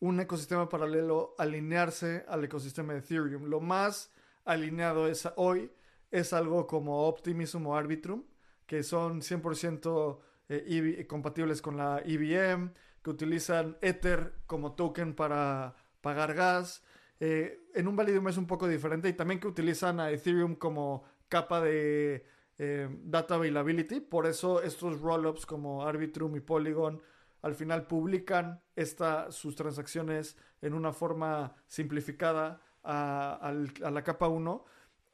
[0.00, 3.44] un ecosistema paralelo alinearse al ecosistema de Ethereum.
[3.44, 4.10] Lo más
[4.44, 5.70] alineado es hoy
[6.10, 8.24] es algo como Optimism o Arbitrum,
[8.66, 12.72] que son 100% eh, compatibles con la EVM,
[13.04, 16.82] que utilizan Ether como token para pagar gas
[17.20, 21.04] eh, en un Validium es un poco diferente y también que utilizan a Ethereum como
[21.28, 22.24] capa de
[22.58, 24.00] eh, data availability.
[24.00, 27.00] Por eso estos rollups como Arbitrum y Polygon
[27.42, 28.60] al final publican
[29.30, 33.52] sus transacciones en una forma simplificada a,
[33.82, 34.64] a la capa 1.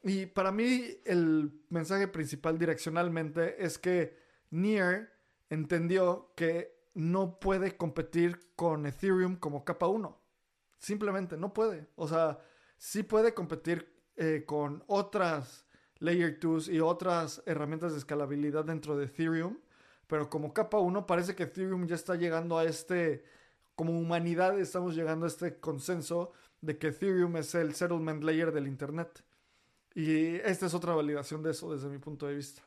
[0.03, 4.17] Y para mí el mensaje principal direccionalmente es que
[4.49, 5.13] Near
[5.49, 10.16] entendió que no puede competir con Ethereum como capa 1.
[10.77, 11.87] Simplemente no puede.
[11.95, 12.39] O sea,
[12.77, 15.65] sí puede competir eh, con otras
[15.99, 19.57] Layer 2 y otras herramientas de escalabilidad dentro de Ethereum.
[20.07, 23.23] Pero como capa 1 parece que Ethereum ya está llegando a este,
[23.75, 28.67] como humanidad estamos llegando a este consenso de que Ethereum es el settlement layer del
[28.67, 29.23] Internet.
[29.95, 32.61] Y esta es otra validación de eso desde mi punto de vista.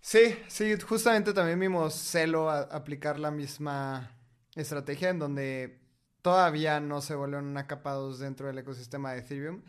[0.00, 4.10] Sí, sí, justamente también vimos Celo aplicar la misma
[4.54, 5.81] estrategia en donde
[6.22, 9.62] todavía no se vuelven una capa 2 dentro del ecosistema de Ethereum.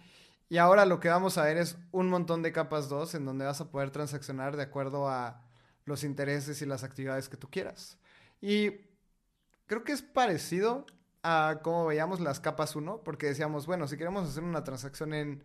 [0.50, 3.46] Y ahora lo que vamos a ver es un montón de capas 2 en donde
[3.46, 5.42] vas a poder transaccionar de acuerdo a
[5.86, 7.98] los intereses y las actividades que tú quieras.
[8.40, 8.72] Y
[9.66, 10.86] creo que es parecido
[11.24, 15.44] a cómo veíamos las capas 1, porque decíamos, bueno, si queremos hacer una transacción en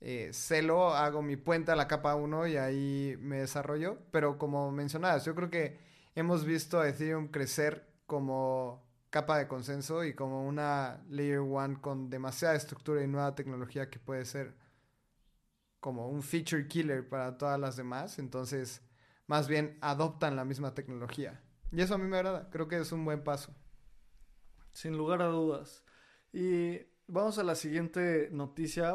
[0.00, 3.98] eh, Celo, hago mi puente a la capa 1 y ahí me desarrollo.
[4.10, 5.78] Pero como mencionabas, yo creo que
[6.14, 8.85] hemos visto a Ethereum crecer como
[9.16, 13.98] capa de consenso y como una layer one con demasiada estructura y nueva tecnología que
[13.98, 14.54] puede ser
[15.80, 18.18] como un feature killer para todas las demás.
[18.18, 18.82] Entonces,
[19.26, 21.40] más bien adoptan la misma tecnología.
[21.72, 22.50] Y eso a mí me agrada.
[22.50, 23.54] Creo que es un buen paso.
[24.74, 25.82] Sin lugar a dudas.
[26.30, 28.94] Y vamos a la siguiente noticia.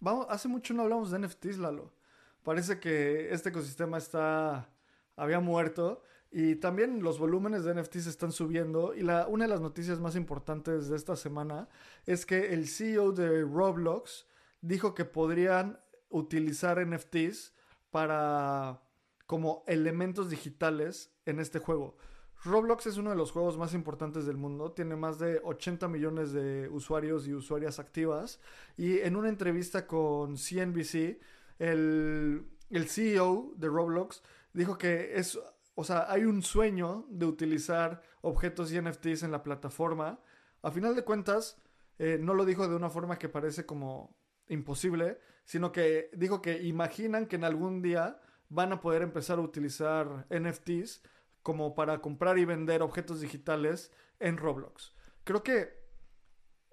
[0.00, 1.94] Vamos, hace mucho no hablamos de NFTs, Lalo.
[2.42, 4.68] Parece que este ecosistema está
[5.14, 8.94] había muerto y también los volúmenes de NFTs están subiendo.
[8.94, 11.68] Y la, una de las noticias más importantes de esta semana
[12.06, 14.26] es que el CEO de Roblox
[14.60, 17.54] dijo que podrían utilizar NFTs
[17.90, 18.82] para
[19.26, 21.96] como elementos digitales en este juego.
[22.44, 26.32] Roblox es uno de los juegos más importantes del mundo, tiene más de 80 millones
[26.32, 28.40] de usuarios y usuarias activas
[28.76, 31.20] y en una entrevista con CNBC
[31.58, 35.38] el, el CEO de Roblox dijo que es
[35.80, 40.18] o sea, hay un sueño de utilizar objetos y NFTs en la plataforma.
[40.60, 41.56] A final de cuentas,
[42.00, 46.64] eh, no lo dijo de una forma que parece como imposible, sino que dijo que
[46.64, 51.00] imaginan que en algún día van a poder empezar a utilizar NFTs
[51.44, 54.96] como para comprar y vender objetos digitales en Roblox.
[55.22, 55.78] Creo que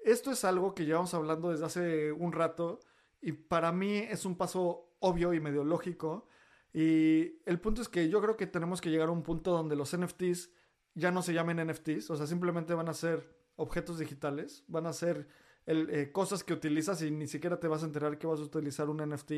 [0.03, 2.79] esto es algo que llevamos hablando desde hace un rato
[3.21, 6.27] y para mí es un paso obvio y medio lógico.
[6.75, 9.77] Y el punto es que yo creo que tenemos que llegar a un punto donde
[9.77, 10.49] los NFTs
[10.93, 14.91] ya no se llamen NFTs, o sea, simplemente van a ser objetos digitales, van a
[14.91, 15.25] ser
[15.67, 18.89] eh, cosas que utilizas y ni siquiera te vas a enterar que vas a utilizar
[18.89, 19.31] un NFT.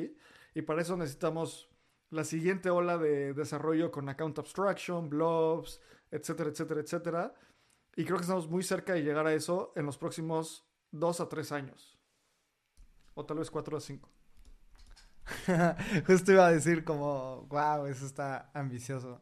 [0.56, 1.70] Y para eso necesitamos
[2.10, 7.34] la siguiente ola de desarrollo con account abstraction, blobs, etcétera, etcétera, etcétera.
[7.96, 11.30] Y creo que estamos muy cerca de llegar a eso en los próximos dos a
[11.30, 12.00] tres años.
[13.14, 14.17] O tal vez cuatro a cinco.
[16.08, 19.22] Justo iba a decir como, wow, eso está ambicioso.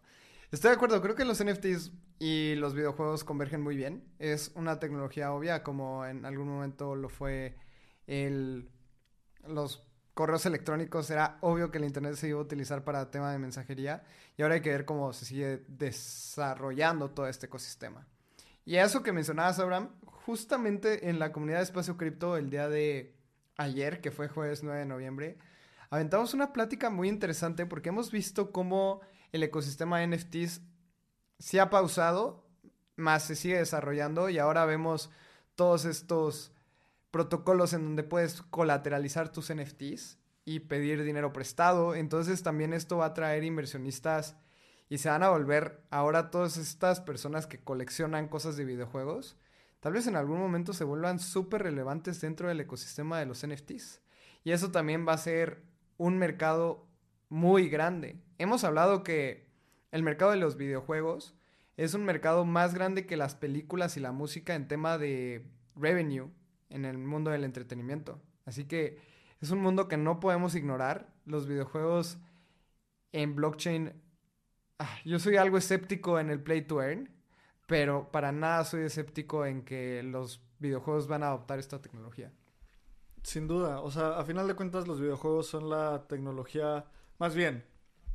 [0.51, 4.03] Estoy de acuerdo, creo que los NFTs y los videojuegos convergen muy bien.
[4.19, 7.57] Es una tecnología obvia, como en algún momento lo fue
[8.07, 8.69] el,
[9.47, 11.09] los correos electrónicos.
[11.09, 14.03] Era obvio que el Internet se iba a utilizar para tema de mensajería
[14.37, 18.07] y ahora hay que ver cómo se sigue desarrollando todo este ecosistema.
[18.63, 23.15] Y eso que mencionabas, Abraham, justamente en la comunidad de Espacio Cripto el día de
[23.57, 25.37] ayer, que fue jueves 9 de noviembre,
[25.89, 30.61] aventamos una plática muy interesante porque hemos visto cómo el ecosistema de NFTs
[31.39, 32.47] se ha pausado,
[32.95, 35.09] más se sigue desarrollando y ahora vemos
[35.55, 36.53] todos estos
[37.11, 41.95] protocolos en donde puedes colateralizar tus NFTs y pedir dinero prestado.
[41.95, 44.35] Entonces también esto va a traer inversionistas
[44.89, 49.37] y se van a volver ahora todas estas personas que coleccionan cosas de videojuegos.
[49.79, 54.01] Tal vez en algún momento se vuelvan súper relevantes dentro del ecosistema de los NFTs.
[54.43, 55.63] Y eso también va a ser
[55.97, 56.87] un mercado
[57.29, 58.21] muy grande.
[58.37, 59.47] Hemos hablado que
[59.91, 61.35] el mercado de los videojuegos
[61.77, 66.29] es un mercado más grande que las películas y la música en tema de revenue
[66.69, 68.21] en el mundo del entretenimiento.
[68.45, 68.99] Así que
[69.41, 71.13] es un mundo que no podemos ignorar.
[71.25, 72.17] Los videojuegos
[73.11, 73.93] en blockchain,
[74.79, 77.09] ah, yo soy algo escéptico en el play to earn,
[77.67, 82.31] pero para nada soy escéptico en que los videojuegos van a adoptar esta tecnología.
[83.25, 86.85] Sin duda, o sea, a final de cuentas los videojuegos son la tecnología,
[87.17, 87.65] más bien,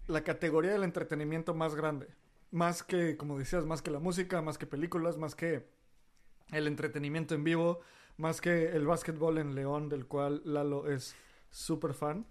[0.06, 2.06] la categoría del entretenimiento más grande.
[2.52, 5.66] Más que, como decías, más que la música, más que películas, más que
[6.52, 7.80] el entretenimiento en vivo,
[8.18, 11.16] más que el básquetbol en León, del cual Lalo es
[11.50, 12.24] súper fan.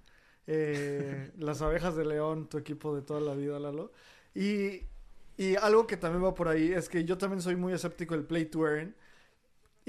[0.47, 3.91] Eh, las abejas de León, tu equipo de toda la vida, Lalo.
[4.33, 4.83] Y,
[5.35, 8.23] y algo que también va por ahí es que yo también soy muy escéptico del
[8.23, 8.95] play to earn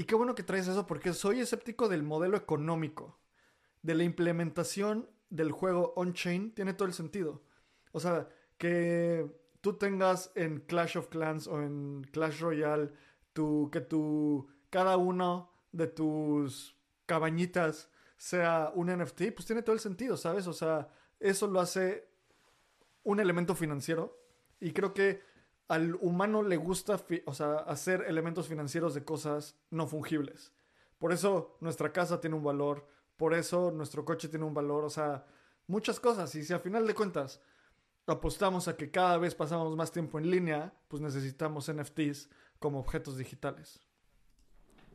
[0.01, 3.19] y qué bueno que traes eso porque soy escéptico del modelo económico,
[3.83, 7.43] de la implementación del juego on-chain, tiene todo el sentido.
[7.93, 12.95] O sea, que tú tengas en Clash of Clans o en Clash Royale,
[13.35, 19.81] tu, que tu, cada uno de tus cabañitas sea un NFT, pues tiene todo el
[19.81, 20.47] sentido, ¿sabes?
[20.47, 22.09] O sea, eso lo hace
[23.03, 24.19] un elemento financiero
[24.61, 25.21] y creo que
[25.71, 30.53] al humano le gusta, o sea, hacer elementos financieros de cosas no fungibles.
[30.99, 34.91] Por eso nuestra casa tiene un valor, por eso nuestro coche tiene un valor, o
[34.91, 35.25] sea,
[35.69, 36.35] muchas cosas.
[36.35, 37.41] Y si a final de cuentas
[38.09, 42.29] apostamos a que cada vez pasamos más tiempo en línea, pues necesitamos NFTs
[42.59, 43.79] como objetos digitales.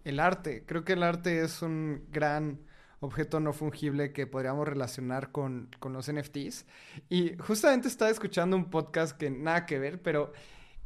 [0.03, 2.65] El arte, creo que el arte es un gran
[2.99, 6.65] objeto no fungible que podríamos relacionar con, con los NFTs.
[7.07, 10.33] Y justamente estaba escuchando un podcast que nada que ver, pero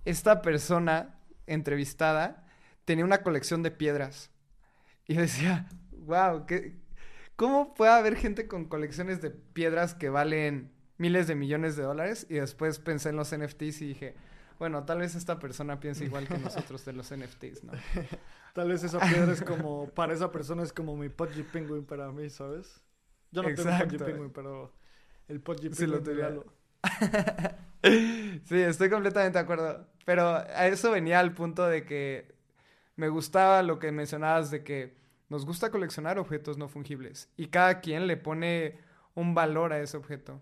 [0.06, 2.46] esta persona entrevistada
[2.86, 4.32] tenía una colección de piedras.
[5.06, 6.46] Y decía, wow,
[7.36, 12.28] ¿cómo puede haber gente con colecciones de piedras que valen miles de millones de dólares?
[12.30, 14.16] Y después pensé en los NFTs y dije,
[14.60, 17.74] bueno, tal vez esta persona piensa igual que nosotros de los NFTs, ¿no?
[18.54, 22.12] tal vez esa piedra es como, para esa persona es como mi Pudgy Penguin para
[22.12, 22.82] mí, ¿sabes?
[23.32, 24.74] Yo no tengo Pudgy Penguin, pero
[25.28, 26.60] el Pudgy Penguin sí, lo
[27.84, 29.88] sí, estoy completamente de acuerdo.
[30.06, 32.34] Pero a eso venía al punto de que
[32.96, 34.98] me gustaba lo que mencionabas de que
[35.30, 38.80] nos gusta coleccionar objetos no fungibles y cada quien le pone
[39.14, 40.42] un valor a ese objeto.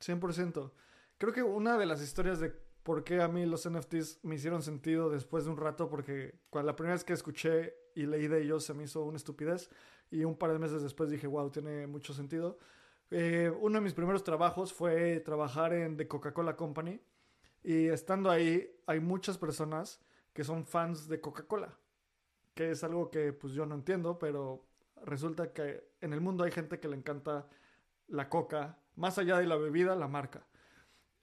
[0.00, 0.70] 100%.
[1.18, 2.50] Creo que una de las historias de
[2.82, 6.70] por qué a mí los NFTs me hicieron sentido después de un rato, porque cuando
[6.70, 9.68] la primera vez que escuché y leí de ellos se me hizo una estupidez
[10.10, 12.58] y un par de meses después dije, wow, tiene mucho sentido.
[13.10, 17.00] Eh, uno de mis primeros trabajos fue trabajar en The Coca-Cola Company.
[17.62, 20.00] Y estando ahí, hay muchas personas
[20.32, 21.76] que son fans de Coca-Cola.
[22.54, 24.66] Que es algo que pues yo no entiendo, pero
[25.04, 27.48] resulta que en el mundo hay gente que le encanta
[28.08, 30.46] la coca, más allá de la bebida, la marca.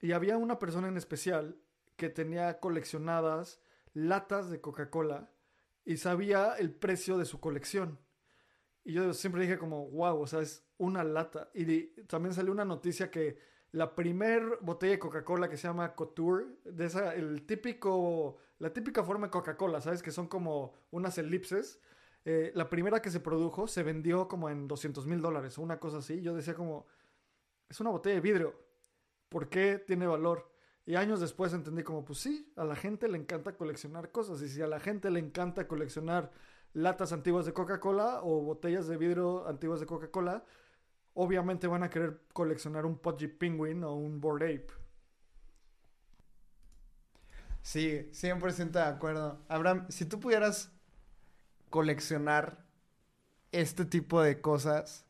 [0.00, 1.56] Y había una persona en especial
[1.96, 3.60] que tenía coleccionadas
[3.94, 5.30] latas de Coca-Cola
[5.84, 7.98] y sabía el precio de su colección.
[8.86, 11.50] Y yo siempre dije como, wow, o sea, es una lata.
[11.54, 13.36] Y también salió una noticia que
[13.72, 19.02] la primer botella de Coca-Cola que se llama Couture, de esa, el típico, la típica
[19.02, 20.02] forma de Coca-Cola, ¿sabes?
[20.04, 21.80] Que son como unas elipses.
[22.24, 25.80] eh, la primera que se produjo se vendió como en 200 mil dólares o una
[25.80, 26.20] cosa así.
[26.22, 26.86] Yo decía como,
[27.68, 28.54] es una botella de vidrio.
[29.28, 30.50] ¿Por qué tiene valor?
[30.84, 34.40] Y años después entendí como, pues sí, a la gente le encanta coleccionar cosas.
[34.42, 36.30] Y si a la gente le encanta coleccionar
[36.76, 40.44] latas antiguas de Coca-Cola o botellas de vidrio antiguas de Coca-Cola,
[41.14, 44.72] obviamente van a querer coleccionar un Pudgy Penguin o un Bored Ape.
[47.62, 49.42] Sí, 100% de acuerdo.
[49.48, 50.70] Abraham, si tú pudieras
[51.70, 52.66] coleccionar
[53.52, 55.06] este tipo de cosas,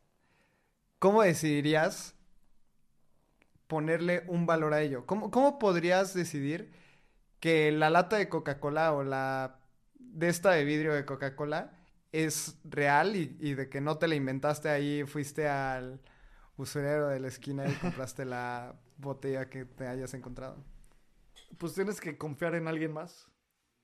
[0.99, 2.15] ¿cómo decidirías
[3.67, 5.05] ponerle un valor a ello?
[5.05, 6.71] ¿Cómo, cómo podrías decidir
[7.41, 9.59] que la lata de Coca-Cola o la
[10.17, 11.77] de esta de vidrio de Coca-Cola
[12.11, 16.01] es real y, y, de que no te la inventaste ahí, fuiste al
[16.57, 20.63] usurero de la esquina y compraste la botella que te hayas encontrado?
[21.59, 23.29] Pues tienes que confiar en alguien más.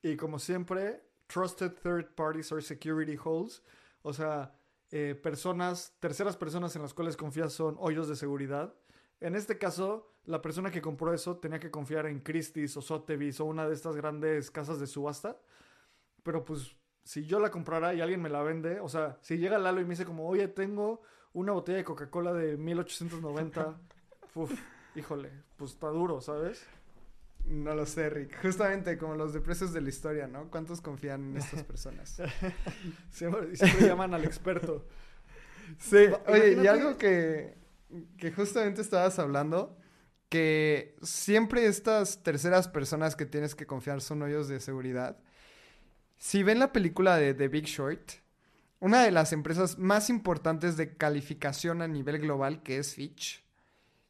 [0.01, 3.61] Y como siempre, trusted third parties or security holes.
[4.01, 4.55] O sea,
[4.89, 8.73] eh, personas, terceras personas en las cuales confías son hoyos de seguridad.
[9.21, 13.39] En este caso, la persona que compró eso tenía que confiar en Christie's o Sotheby's
[13.39, 15.37] o una de estas grandes casas de subasta.
[16.23, 19.57] Pero pues, si yo la comprara y alguien me la vende, o sea, si llega
[19.57, 21.01] Lalo y me dice como, oye, tengo
[21.33, 23.77] una botella de Coca-Cola de 1890,
[24.35, 24.51] uf,
[24.95, 26.65] híjole, pues está duro, ¿sabes?
[27.45, 28.41] No lo sé, Rick.
[28.41, 30.49] Justamente como los de precios de la historia, ¿no?
[30.49, 32.21] ¿Cuántos confían en estas personas?
[33.11, 34.87] siempre, siempre llaman al experto.
[35.77, 37.57] Sí, oye, y algo que,
[38.17, 39.77] que justamente estabas hablando,
[40.29, 45.17] que siempre estas terceras personas que tienes que confiar son hoyos de seguridad.
[46.17, 48.11] Si ven la película de The Big Short,
[48.79, 53.43] una de las empresas más importantes de calificación a nivel global, que es Fitch,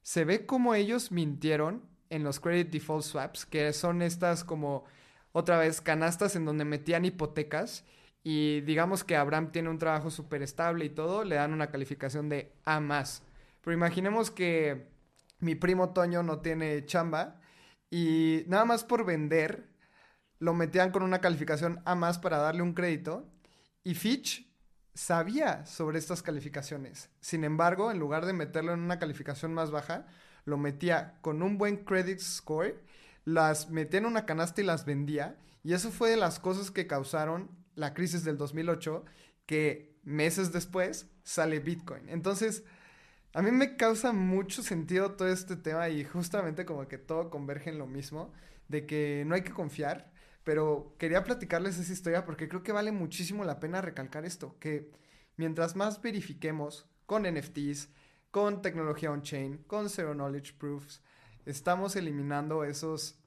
[0.01, 4.85] se ve como ellos mintieron en los credit default swaps, que son estas como
[5.31, 7.85] otra vez canastas en donde metían hipotecas
[8.23, 12.29] y digamos que Abraham tiene un trabajo súper estable y todo, le dan una calificación
[12.29, 13.23] de A más.
[13.61, 14.87] Pero imaginemos que
[15.39, 17.41] mi primo Toño no tiene chamba
[17.89, 19.67] y nada más por vender
[20.43, 23.25] lo metían con una calificación A más para darle un crédito
[23.81, 24.45] y Fitch
[24.93, 27.09] sabía sobre estas calificaciones.
[27.21, 30.05] Sin embargo, en lugar de meterlo en una calificación más baja,
[30.43, 32.83] lo metía con un buen credit score,
[33.23, 35.37] las metía en una canasta y las vendía.
[35.63, 39.05] Y eso fue de las cosas que causaron la crisis del 2008,
[39.45, 42.09] que meses después sale Bitcoin.
[42.09, 42.65] Entonces,
[43.33, 47.69] a mí me causa mucho sentido todo este tema y justamente como que todo converge
[47.69, 48.33] en lo mismo,
[48.67, 50.11] de que no hay que confiar,
[50.43, 54.91] pero quería platicarles esa historia porque creo que vale muchísimo la pena recalcar esto, que
[55.37, 57.89] mientras más verifiquemos con NFTs,
[58.31, 61.01] con tecnología on-chain, con Zero Knowledge Proofs,
[61.45, 63.19] estamos eliminando esos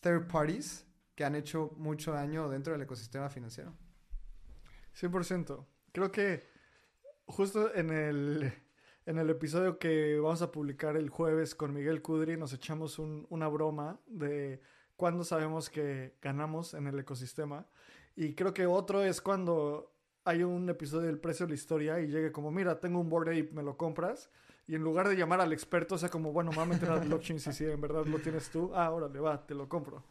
[0.00, 3.74] third parties que han hecho mucho daño dentro del ecosistema financiero.
[5.00, 5.66] 100%.
[5.92, 6.46] Creo que
[7.26, 8.52] justo en el,
[9.06, 13.26] en el episodio que vamos a publicar el jueves con Miguel Kudri nos echamos un,
[13.30, 14.60] una broma de
[15.02, 17.66] cuándo sabemos que ganamos en el ecosistema.
[18.14, 19.92] Y creo que otro es cuando
[20.24, 23.30] hay un episodio del precio de la historia y llegue como, mira, tengo un board
[23.30, 24.30] ape, ¿me lo compras?
[24.68, 26.88] Y en lugar de llamar al experto, o sea, como, bueno, me va a meter
[26.88, 28.70] al blockchain si sí, en verdad lo tienes tú.
[28.76, 30.04] Ah, órale, va, te lo compro.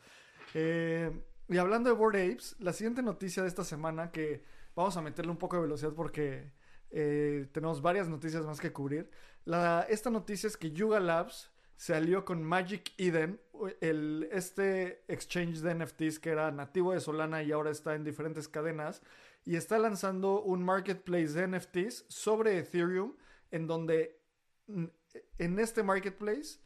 [0.56, 1.10] Eh,
[1.48, 4.44] y hablando de board apes, la siguiente noticia de esta semana, que
[4.76, 6.52] vamos a meterle un poco de velocidad porque
[6.90, 9.10] eh, tenemos varias noticias más que cubrir.
[9.46, 11.51] La, esta noticia es que Yuga Labs
[11.82, 13.42] se alió con Magic Eden,
[13.80, 18.48] el, este exchange de NFTs que era nativo de Solana y ahora está en diferentes
[18.48, 19.02] cadenas
[19.46, 23.16] y está lanzando un marketplace de NFTs sobre Ethereum
[23.50, 24.22] en donde
[24.68, 26.60] en este marketplace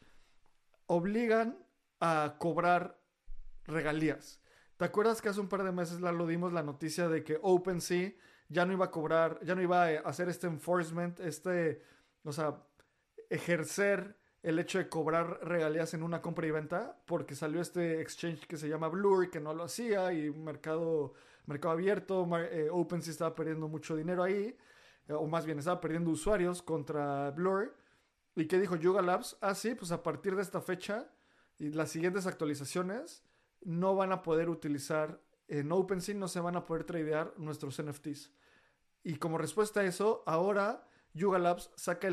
[0.86, 1.66] obligan
[2.02, 3.02] a cobrar
[3.64, 4.42] regalías.
[4.76, 7.40] ¿Te acuerdas que hace un par de meses la lo dimos la noticia de que
[7.42, 8.12] OpenSea
[8.50, 11.82] ya no iba a cobrar, ya no iba a hacer este enforcement, este,
[12.26, 12.62] o sea,
[13.30, 18.46] ejercer el hecho de cobrar regalías en una compra y venta, porque salió este exchange
[18.46, 21.14] que se llama Blur, que no lo hacía, y mercado
[21.48, 24.56] mercado abierto, eh, OpenSea estaba perdiendo mucho dinero ahí,
[25.08, 27.76] eh, o más bien estaba perdiendo usuarios contra Blur.
[28.36, 29.36] ¿Y qué dijo Yuga Labs?
[29.42, 31.08] Ah, sí, pues a partir de esta fecha
[31.58, 33.24] y las siguientes actualizaciones
[33.62, 38.32] no van a poder utilizar en OpenSea, no se van a poder tradear nuestros NFTs.
[39.04, 42.10] Y como respuesta a eso, ahora Yuga Labs saca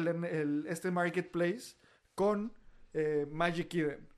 [0.67, 1.77] este marketplace
[2.15, 2.53] con
[2.93, 4.09] eh, Magic Eden.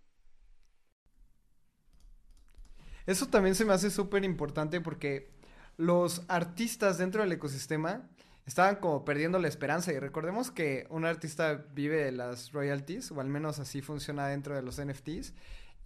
[3.07, 5.30] Eso también se me hace súper importante porque
[5.76, 8.09] los artistas dentro del ecosistema
[8.47, 13.20] estaban como perdiendo la esperanza y recordemos que un artista vive de las royalties o
[13.20, 15.34] al menos así funciona dentro de los NFTs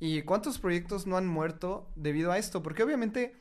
[0.00, 3.34] y cuántos proyectos no han muerto debido a esto porque obviamente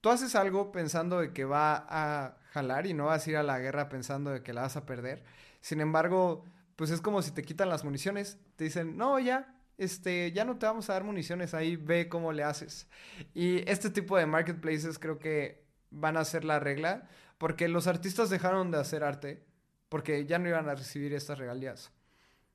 [0.00, 3.42] tú haces algo pensando de que va a jalar y no vas a ir a
[3.42, 5.24] la guerra pensando de que la vas a perder.
[5.60, 6.44] Sin embargo,
[6.76, 8.38] pues es como si te quitan las municiones.
[8.56, 12.32] Te dicen, no, ya, este, ya no te vamos a dar municiones, ahí ve cómo
[12.32, 12.86] le haces.
[13.34, 17.08] Y este tipo de marketplaces creo que van a ser la regla,
[17.38, 19.42] porque los artistas dejaron de hacer arte,
[19.88, 21.90] porque ya no iban a recibir estas regalías.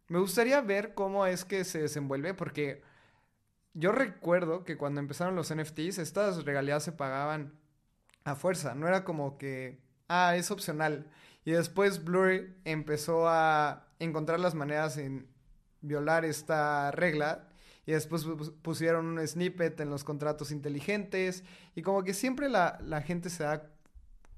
[0.07, 2.84] Me gustaría ver cómo es que se desenvuelve, porque
[3.74, 7.53] yo recuerdo que cuando empezaron los NFTs, estas regalías se pagaban
[8.24, 11.09] a fuerza, no era como que, ah, es opcional.
[11.45, 15.27] Y después Blur empezó a encontrar las maneras en
[15.81, 17.47] violar esta regla
[17.85, 18.25] y después
[18.61, 21.43] pusieron un snippet en los contratos inteligentes
[21.75, 23.71] y como que siempre la, la, gente se da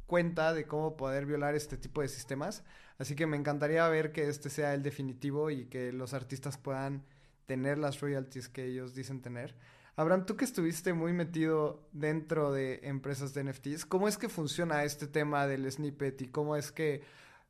[0.05, 2.63] cuenta de cómo poder violar este tipo de sistemas.
[2.97, 7.03] Así que me encantaría ver que este sea el definitivo y que los artistas puedan
[7.45, 9.55] tener las royalties que ellos dicen tener.
[9.95, 14.83] Abraham, tú que estuviste muy metido dentro de empresas de NFTs, ¿cómo es que funciona
[14.83, 17.03] este tema del snippet y cómo es que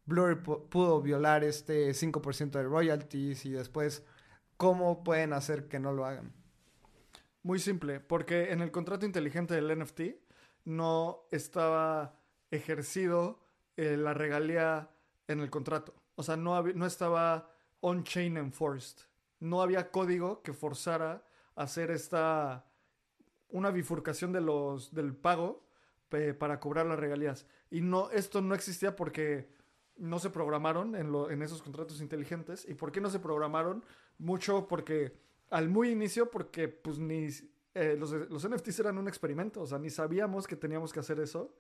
[0.06, 4.04] Blur pudo violar este 5% de royalties y después
[4.58, 6.34] cómo pueden hacer que no lo hagan?
[7.42, 10.02] Muy simple, porque en el contrato inteligente del NFT
[10.66, 12.20] no estaba
[12.52, 13.40] ejercido
[13.76, 14.90] eh, la regalía
[15.28, 15.94] en el contrato.
[16.16, 17.50] O sea, no, no estaba
[17.82, 19.06] on-chain enforced.
[19.40, 21.26] No había código que forzara
[21.56, 22.66] hacer esta
[23.50, 25.64] una bifurcación de los, del pago
[26.38, 27.48] para cobrar las regalías.
[27.72, 29.50] Y no, esto no existía porque
[29.98, 32.68] no se programaron en, en esos contratos inteligentes.
[32.68, 33.84] ¿Y por qué no se programaron?
[34.18, 35.14] Mucho porque
[35.50, 37.28] al muy inicio, porque pues ni
[37.76, 41.20] eh, los, los, NFTs eran un experimento, o sea, ni sabíamos que teníamos que hacer
[41.20, 41.56] eso.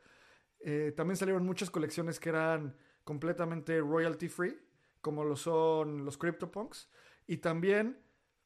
[0.59, 4.57] Eh, también salieron muchas colecciones que eran completamente royalty free,
[5.01, 6.89] como lo son los CryptoPunks.
[7.27, 7.99] Y también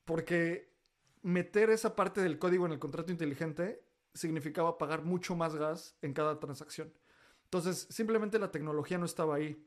[0.05, 0.73] porque
[1.21, 3.83] meter esa parte del código en el contrato inteligente
[4.13, 6.93] significaba pagar mucho más gas en cada transacción.
[7.43, 9.66] Entonces, simplemente la tecnología no estaba ahí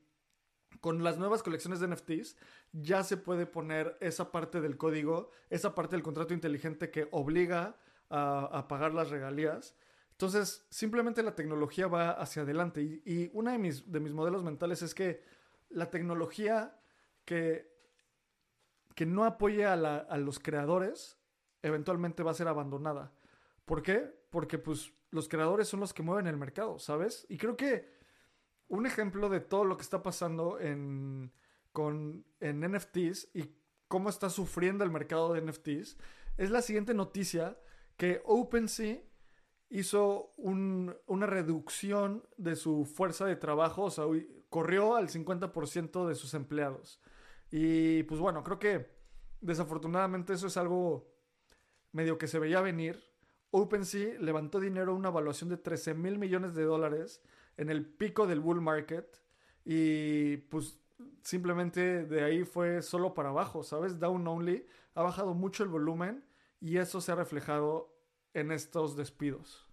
[0.80, 2.36] con las nuevas colecciones de NFTs
[2.72, 7.76] ya se puede poner esa parte del código, esa parte del contrato inteligente que obliga
[8.08, 9.74] a, pagar las regalías.
[10.12, 12.82] Entonces, simplemente la tecnología va hacia adelante.
[12.82, 15.22] Y, uno de mis, de mis modelos mentales es que
[15.68, 16.76] la tecnología
[17.24, 17.72] que,
[18.94, 21.18] que no apoye a, a los creadores
[21.62, 23.12] eventualmente va a ser abandonada.
[23.64, 24.12] ¿Por qué?
[24.30, 27.26] Porque pues los creadores son los que mueven el mercado, ¿sabes?
[27.28, 27.99] Y creo que
[28.70, 31.32] un ejemplo de todo lo que está pasando en,
[31.72, 33.52] con, en NFTs y
[33.88, 35.98] cómo está sufriendo el mercado de NFTs
[36.38, 37.58] es la siguiente noticia
[37.96, 39.02] que OpenSea
[39.70, 44.04] hizo una reducción de su fuerza de trabajo, o sea,
[44.48, 47.00] corrió al 50% de sus empleados.
[47.50, 48.88] Y pues bueno, creo que
[49.40, 51.12] desafortunadamente eso es algo
[51.92, 53.04] medio que se veía venir.
[53.50, 57.20] OpenSea levantó dinero, una evaluación de 13 mil millones de dólares
[57.56, 59.20] en el pico del bull market
[59.64, 60.78] y pues
[61.22, 63.98] simplemente de ahí fue solo para abajo, ¿sabes?
[63.98, 66.24] Down only ha bajado mucho el volumen
[66.60, 67.94] y eso se ha reflejado
[68.34, 69.66] en estos despidos.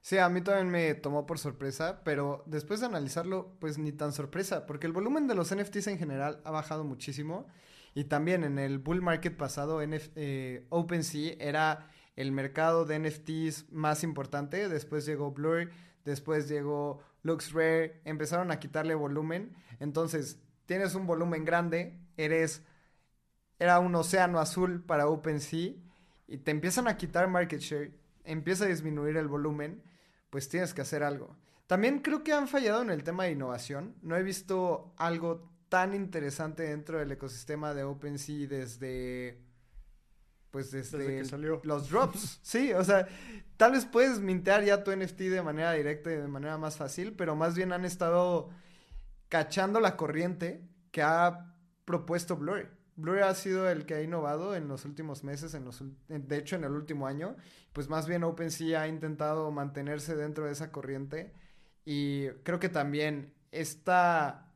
[0.00, 4.12] Sí, a mí también me tomó por sorpresa, pero después de analizarlo, pues ni tan
[4.12, 7.48] sorpresa, porque el volumen de los NFTs en general ha bajado muchísimo
[7.92, 14.04] y también en el bull market pasado, eh, OpenSea era el mercado de NFTs más
[14.04, 15.70] importante, después llegó Blur,
[16.06, 19.54] después llegó LuxRare, empezaron a quitarle volumen.
[19.80, 22.62] Entonces, tienes un volumen grande, eres
[23.58, 25.72] era un océano azul para OpenSea
[26.26, 27.92] y te empiezan a quitar market share,
[28.24, 29.82] empieza a disminuir el volumen,
[30.30, 31.36] pues tienes que hacer algo.
[31.66, 33.96] También creo que han fallado en el tema de innovación.
[34.02, 39.45] No he visto algo tan interesante dentro del ecosistema de OpenSea desde
[40.56, 41.22] pues desde,
[41.64, 42.40] los drops.
[42.42, 43.06] sí, o sea,
[43.58, 47.12] tal vez puedes mintear ya tu NFT de manera directa y de manera más fácil,
[47.12, 48.48] pero más bien han estado
[49.28, 51.54] cachando la corriente que ha
[51.84, 52.70] propuesto Blur.
[52.96, 56.56] Blur ha sido el que ha innovado en los últimos meses, en los, de hecho
[56.56, 57.36] en el último año,
[57.74, 61.34] pues más bien OpenSea ha intentado mantenerse dentro de esa corriente
[61.84, 64.54] y creo que también esta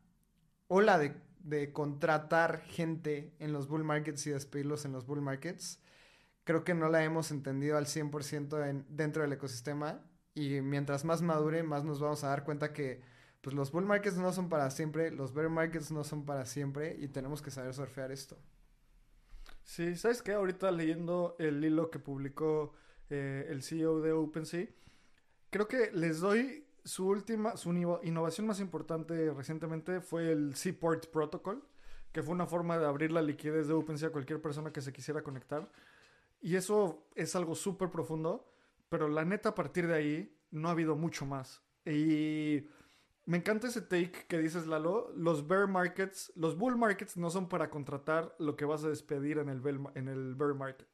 [0.66, 5.78] ola de, de contratar gente en los bull markets y despedirlos en los bull markets
[6.44, 10.02] creo que no la hemos entendido al 100% dentro del ecosistema
[10.34, 13.02] y mientras más madure, más nos vamos a dar cuenta que
[13.40, 16.96] pues los bull markets no son para siempre, los bear markets no son para siempre
[16.98, 18.36] y tenemos que saber surfear esto.
[19.64, 20.32] Sí, ¿sabes qué?
[20.32, 22.74] Ahorita leyendo el hilo que publicó
[23.08, 24.66] eh, el CEO de OpenSea,
[25.50, 27.72] creo que les doy su última, su
[28.02, 31.62] innovación más importante recientemente fue el Seaport Protocol,
[32.12, 34.92] que fue una forma de abrir la liquidez de OpenSea a cualquier persona que se
[34.92, 35.70] quisiera conectar.
[36.40, 38.50] Y eso es algo súper profundo,
[38.88, 41.62] pero la neta a partir de ahí no ha habido mucho más.
[41.84, 42.66] Y
[43.26, 45.12] me encanta ese take que dices, Lalo.
[45.14, 49.38] Los bear markets, los bull markets no son para contratar lo que vas a despedir
[49.38, 49.62] en el,
[49.94, 50.88] en el bear market.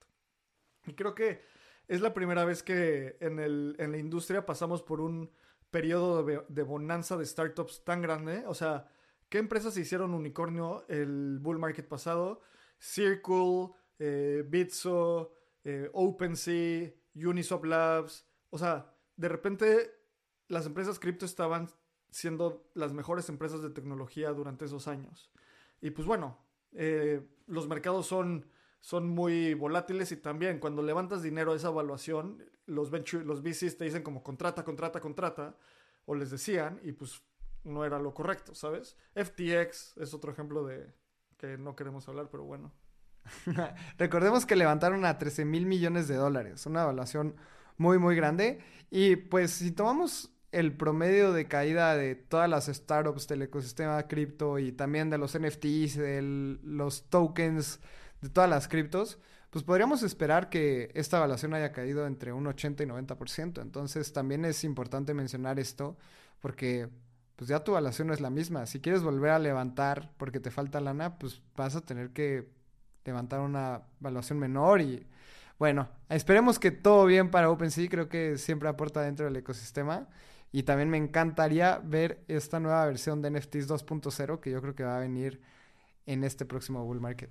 [0.87, 1.41] Y creo que
[1.89, 5.31] es la primera vez que en, el, en la industria pasamos por un
[5.71, 8.45] periodo de, bonanza de startups tan grande.
[8.47, 8.89] O sea,
[9.29, 12.41] ¿qué empresas hicieron unicornio el bull market pasado?
[12.79, 15.33] Circle, eh, Bitso,
[15.67, 18.25] eh, OpenSea, Uniswap Labs.
[18.51, 19.91] O sea, de repente
[20.47, 21.69] las empresas cripto estaban
[22.09, 25.33] siendo las mejores empresas de tecnología durante esos años.
[25.81, 26.39] Y pues bueno,
[26.73, 28.47] eh, los mercados son,
[28.79, 33.85] son muy volátiles y también cuando levantas dinero a esa evaluación, los, los VCs te
[33.85, 35.59] dicen como contrata, contrata, contrata,
[36.05, 37.21] o les decían, y pues
[37.65, 38.97] no era lo correcto, ¿sabes?
[39.17, 40.95] FTX es otro ejemplo de
[41.37, 42.73] que no queremos hablar, pero bueno.
[43.99, 47.37] Recordemos que levantaron a 13 mil millones de dólares, una evaluación
[47.77, 48.61] muy, muy grande.
[48.91, 54.59] Y pues si tomamos el promedio de caída de todas las startups del ecosistema cripto
[54.59, 57.81] y también de los NFTs, de los tokens,
[58.23, 59.19] de todas las criptos,
[59.51, 63.61] pues podríamos esperar que esta evaluación haya caído entre un 80 y 90%.
[63.61, 65.97] Entonces también es importante mencionar esto
[66.41, 66.89] porque
[67.37, 68.67] pues ya tu evaluación no es la misma.
[68.67, 72.49] Si quieres volver a levantar porque te falta lana, pues vas a tener que
[73.07, 75.07] levantar una evaluación menor y
[75.59, 80.09] bueno, esperemos que todo bien para OpenSea, creo que siempre aporta dentro del ecosistema.
[80.53, 84.85] Y también me encantaría ver esta nueva versión de NFTs 2.0 que yo creo que
[84.85, 85.41] va a venir
[86.07, 87.31] en este próximo bull market.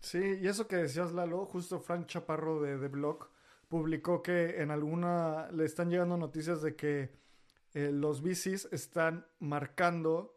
[0.00, 3.30] Sí, y eso que decías, Lalo, justo Frank Chaparro de The Block
[3.68, 7.10] publicó que en alguna le están llegando noticias de que
[7.74, 10.36] eh, los VCs están marcando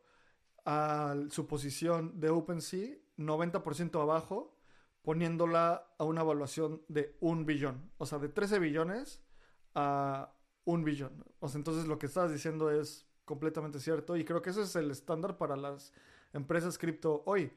[0.65, 2.97] a su posición de OpenSea
[3.27, 4.57] 90% abajo,
[5.01, 7.91] poniéndola a una evaluación de un billón.
[7.97, 9.21] O sea, de 13 billones
[9.75, 10.33] a
[10.65, 11.23] un billón.
[11.39, 14.75] O sea, entonces lo que estás diciendo es completamente cierto y creo que ese es
[14.75, 15.93] el estándar para las
[16.33, 17.51] empresas cripto hoy.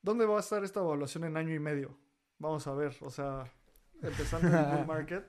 [0.00, 1.96] ¿Dónde va a estar esta evaluación en año y medio?
[2.38, 3.44] Vamos a ver, o sea,
[4.00, 5.24] empezando en el bull market.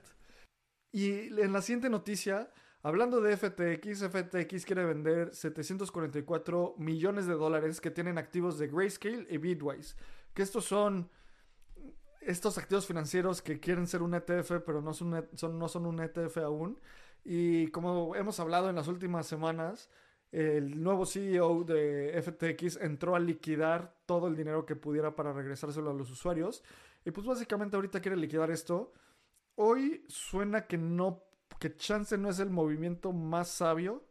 [0.90, 2.50] Y en la siguiente noticia,
[2.84, 9.26] hablando de FTX, FTX quiere vender 744 millones de dólares que tienen activos de Grayscale
[9.28, 9.96] y Bitwise,
[10.32, 11.10] que estos son
[12.20, 15.86] estos activos financieros que quieren ser un ETF, pero no son, e, son, no son
[15.86, 16.78] un ETF aún.
[17.24, 19.90] Y como hemos hablado en las últimas semanas,
[20.32, 25.90] el nuevo CEO de FTX entró a liquidar todo el dinero que pudiera para regresárselo
[25.90, 26.62] a los usuarios.
[27.04, 28.92] Y pues básicamente ahorita quiere liquidar esto.
[29.56, 31.23] Hoy suena que no,
[31.58, 34.04] que chance no es el movimiento más sabio,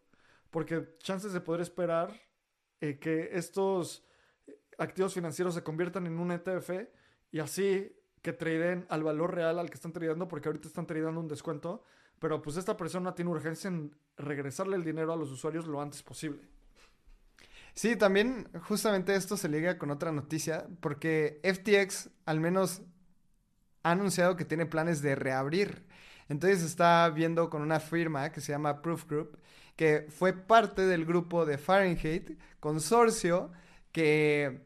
[0.50, 2.14] porque chances de poder esperar
[2.82, 4.06] eh, que estos
[4.78, 6.72] activos financieros se conviertan en un ETF
[7.32, 11.20] y así que traden al valor real al que están tradeando, porque ahorita están tradeando
[11.20, 11.84] un descuento,
[12.20, 16.04] pero pues esta persona tiene urgencia en regresarle el dinero a los usuarios lo antes
[16.04, 16.42] posible.
[17.74, 22.82] Sí, también justamente esto se liga con otra noticia, porque FTX al menos
[23.82, 25.86] ha anunciado que tiene planes de reabrir.
[26.30, 29.38] Entonces está viendo con una firma que se llama Proof Group,
[29.76, 33.52] que fue parte del grupo de Fahrenheit, consorcio
[33.92, 34.62] que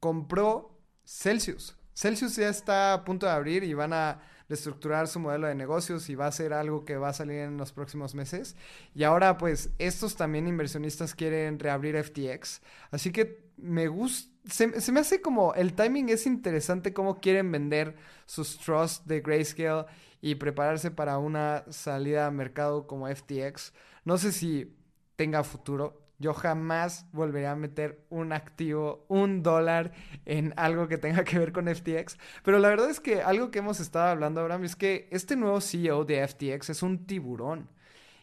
[0.00, 1.76] compró Celsius.
[1.94, 6.10] Celsius ya está a punto de abrir y van a reestructurar su modelo de negocios
[6.10, 8.56] y va a ser algo que va a salir en los próximos meses.
[8.94, 12.60] Y ahora pues estos también inversionistas quieren reabrir FTX.
[12.90, 17.96] Así que me gusta, se, me hace como el timing es interesante cómo quieren vender
[18.26, 19.86] sus trusts de Grayscale
[20.20, 23.72] y prepararse para una salida a mercado como FTX.
[24.04, 24.76] No sé si
[25.16, 26.06] tenga futuro.
[26.18, 29.92] Yo jamás volveré a meter un activo, un dólar
[30.26, 32.18] en algo que tenga que ver con FTX.
[32.42, 35.60] Pero la verdad es que algo que hemos estado hablando, Abraham, es que este nuevo
[35.62, 37.70] CEO de FTX es un tiburón.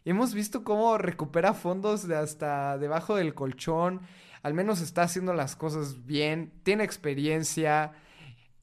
[0.05, 4.01] Hemos visto cómo recupera fondos de hasta debajo del colchón.
[4.47, 6.53] Al menos está haciendo las cosas bien.
[6.63, 7.91] Tiene experiencia.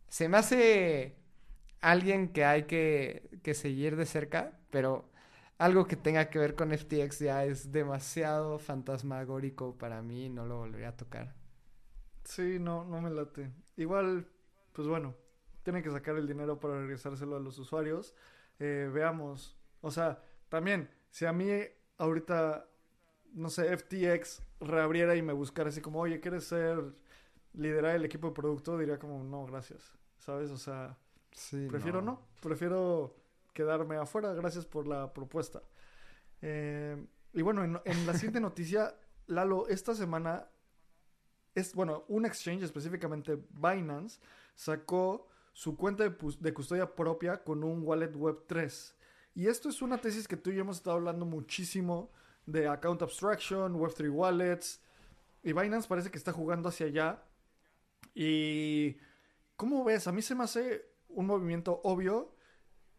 [0.09, 1.15] Se me hace
[1.83, 4.59] alguien que hay que, que seguir de cerca.
[4.71, 5.11] Pero
[5.59, 10.57] algo que tenga que ver con FTX ya es demasiado fantasmagórico para mí, no lo
[10.57, 11.35] volvería a tocar.
[12.25, 13.53] Sí, no, no me late.
[13.77, 14.27] Igual,
[14.73, 15.15] pues bueno,
[15.63, 18.15] tienen que sacar el dinero para regresárselo a los usuarios.
[18.59, 21.51] Eh, veamos, o sea, también, si a mí
[21.99, 22.67] ahorita,
[23.35, 26.83] no sé, FTX reabriera y me buscara así como, oye, ¿quieres ser,
[27.53, 28.79] liderar el equipo de producto?
[28.79, 30.51] Diría como, no, gracias, ¿sabes?
[30.51, 30.97] O sea,
[31.69, 33.17] prefiero no prefiero
[33.55, 34.35] quedarme afuera.
[34.35, 35.63] Gracias por la propuesta.
[36.43, 38.95] Eh, y bueno, en, la siguiente noticia,
[39.27, 40.47] Lalo, esta semana
[41.55, 44.21] es, bueno, un exchange, específicamente Binance,
[44.55, 48.97] sacó su cuenta de, custodia propia con un wallet web 3.
[49.37, 52.13] Y esto es una tesis que tú y yo hemos estado hablando muchísimo
[52.47, 54.81] de account abstraction, Web3 wallets.
[55.43, 57.23] Y Binance parece que está jugando hacia allá.
[58.15, 58.97] Y
[59.57, 60.07] ¿cómo ves?
[60.07, 62.35] A mí se me hace un movimiento obvio,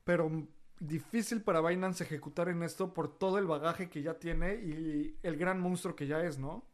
[0.03, 0.47] pero
[0.79, 5.37] difícil para Binance ejecutar en esto por todo el bagaje que ya tiene y el
[5.37, 6.65] gran monstruo que ya es, ¿no?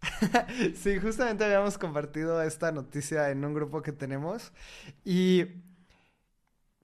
[0.74, 4.52] sí, justamente habíamos compartido esta noticia en un grupo que tenemos
[5.04, 5.44] y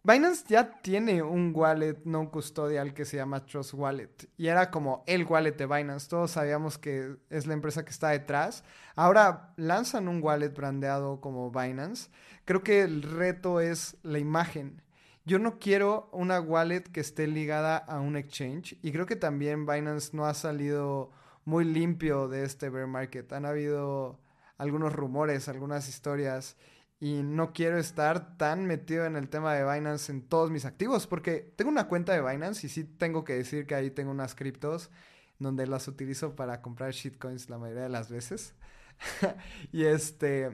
[0.06, 5.02] Binance ya tiene un wallet no custodial que se llama Trust Wallet y era como
[5.08, 6.08] el wallet de Binance.
[6.08, 8.62] Todos sabíamos que es la empresa que está detrás.
[8.94, 12.08] Ahora lanzan un wallet brandeado como Binance.
[12.44, 14.80] Creo que el reto es la imagen.
[15.24, 19.66] Yo no quiero una wallet que esté ligada a un exchange y creo que también
[19.66, 21.10] Binance no ha salido
[21.44, 23.32] muy limpio de este bear market.
[23.32, 24.20] Han habido
[24.56, 26.56] algunos rumores, algunas historias
[26.98, 31.06] y no quiero estar tan metido en el tema de Binance en todos mis activos,
[31.06, 34.34] porque tengo una cuenta de Binance y sí tengo que decir que ahí tengo unas
[34.34, 34.90] criptos
[35.38, 38.54] donde las utilizo para comprar shitcoins la mayoría de las veces.
[39.72, 40.50] y este,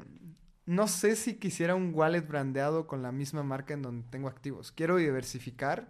[0.67, 4.73] no sé si quisiera un wallet brandeado con la misma marca en donde tengo activos.
[4.73, 5.89] Quiero diversificar,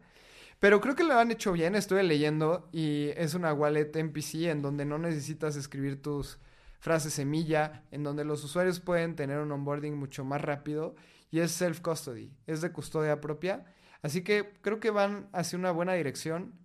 [0.61, 4.61] pero creo que lo han hecho bien, estuve leyendo y es una wallet NPC en
[4.61, 6.39] donde no necesitas escribir tus
[6.83, 10.97] frase semilla, en donde los usuarios pueden tener un onboarding mucho más rápido
[11.31, 13.73] y es self-custody, es de custodia propia.
[14.03, 16.59] Así que creo que van hacia una buena dirección.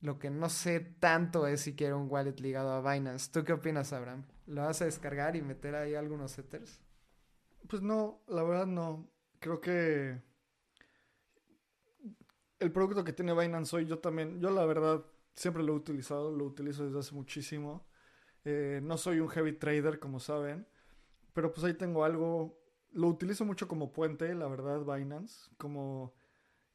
[0.00, 3.32] Lo que no sé tanto es si quiero un wallet ligado a Binance.
[3.32, 4.24] ¿Tú qué opinas, Abraham?
[4.46, 6.80] ¿Lo vas a descargar y meter ahí algunos setters?
[7.66, 9.10] Pues no, la verdad no.
[9.40, 10.22] Creo que
[12.60, 16.30] el producto que tiene Binance hoy, yo también, yo la verdad siempre lo he utilizado,
[16.30, 17.89] lo utilizo desde hace muchísimo.
[18.44, 20.66] Eh, no soy un heavy trader, como saben.
[21.32, 22.58] Pero pues ahí tengo algo.
[22.92, 25.50] Lo utilizo mucho como puente, la verdad, Binance.
[25.56, 26.14] Como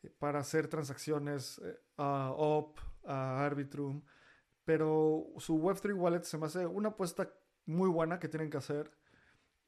[0.04, 4.04] eh, para hacer transacciones eh, a OP, a Arbitrum.
[4.64, 7.32] Pero su Web3 Wallet se me hace una apuesta
[7.66, 8.92] muy buena que tienen que hacer.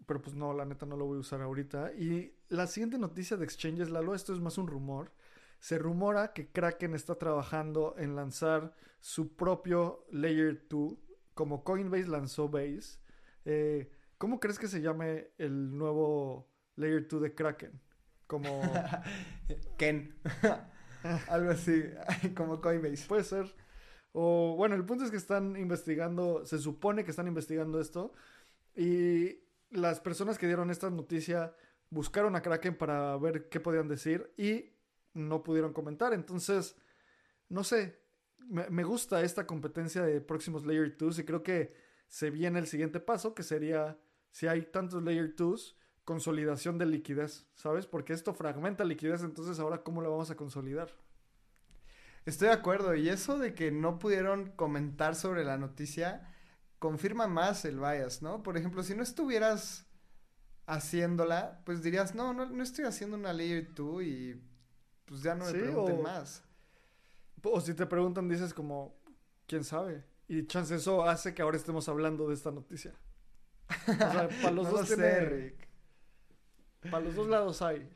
[0.05, 1.93] Pero pues no, la neta no lo voy a usar ahorita.
[1.93, 5.11] Y la siguiente noticia de exchanges, Lalo, esto es más un rumor.
[5.59, 11.06] Se rumora que Kraken está trabajando en lanzar su propio Layer 2
[11.37, 12.97] como Coinbase lanzó Base,
[13.45, 17.79] eh, ¿cómo crees que se llame el nuevo Layer 2 de Kraken?
[18.25, 18.61] Como...
[19.77, 20.15] Ken.
[21.29, 21.83] Algo así,
[22.35, 23.07] como Coinbase.
[23.07, 23.55] Puede ser.
[24.13, 28.13] O bueno, el punto es que están investigando, se supone que están investigando esto
[28.75, 31.53] y las personas que dieron esta noticia
[31.91, 34.73] buscaron a Kraken para ver qué podían decir y
[35.13, 36.13] no pudieron comentar.
[36.13, 36.75] Entonces,
[37.47, 38.01] no sé,
[38.47, 41.73] me, gusta esta competencia de próximos Layer 2 y creo que
[42.07, 43.97] se viene el siguiente paso, que sería,
[44.31, 47.85] si hay tantos Layer 2, consolidación de liquidez, ¿sabes?
[47.85, 50.89] Porque esto fragmenta liquidez, entonces ahora cómo lo vamos a consolidar.
[52.25, 56.33] Estoy de acuerdo, y eso de que no pudieron comentar sobre la noticia
[56.79, 58.43] confirma más el bias, ¿no?
[58.43, 59.85] Por ejemplo, si no estuvieras
[60.65, 64.41] haciéndola, pues dirías, no, no, no estoy haciendo una Layer 2 y
[65.05, 66.43] pues ya no me pregunten más.
[67.43, 68.95] O si te preguntan, dices como,
[69.45, 70.03] ¿quién sabe?
[70.27, 72.93] Y chance eso hace que ahora estemos hablando de esta noticia.
[73.69, 74.89] O sea, para los dos
[76.89, 77.89] Para los dos lados hay.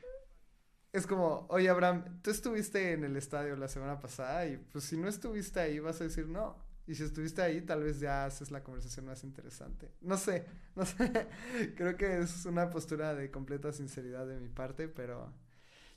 [0.92, 4.96] Es como, oye Abraham, tú estuviste en el estadio la semana pasada y pues si
[4.98, 6.56] no estuviste ahí vas a decir no.
[6.86, 9.90] Y si estuviste ahí, tal vez ya haces la conversación más interesante.
[10.00, 11.28] No sé, no sé.
[11.76, 15.32] creo que es una postura de completa sinceridad de mi parte, pero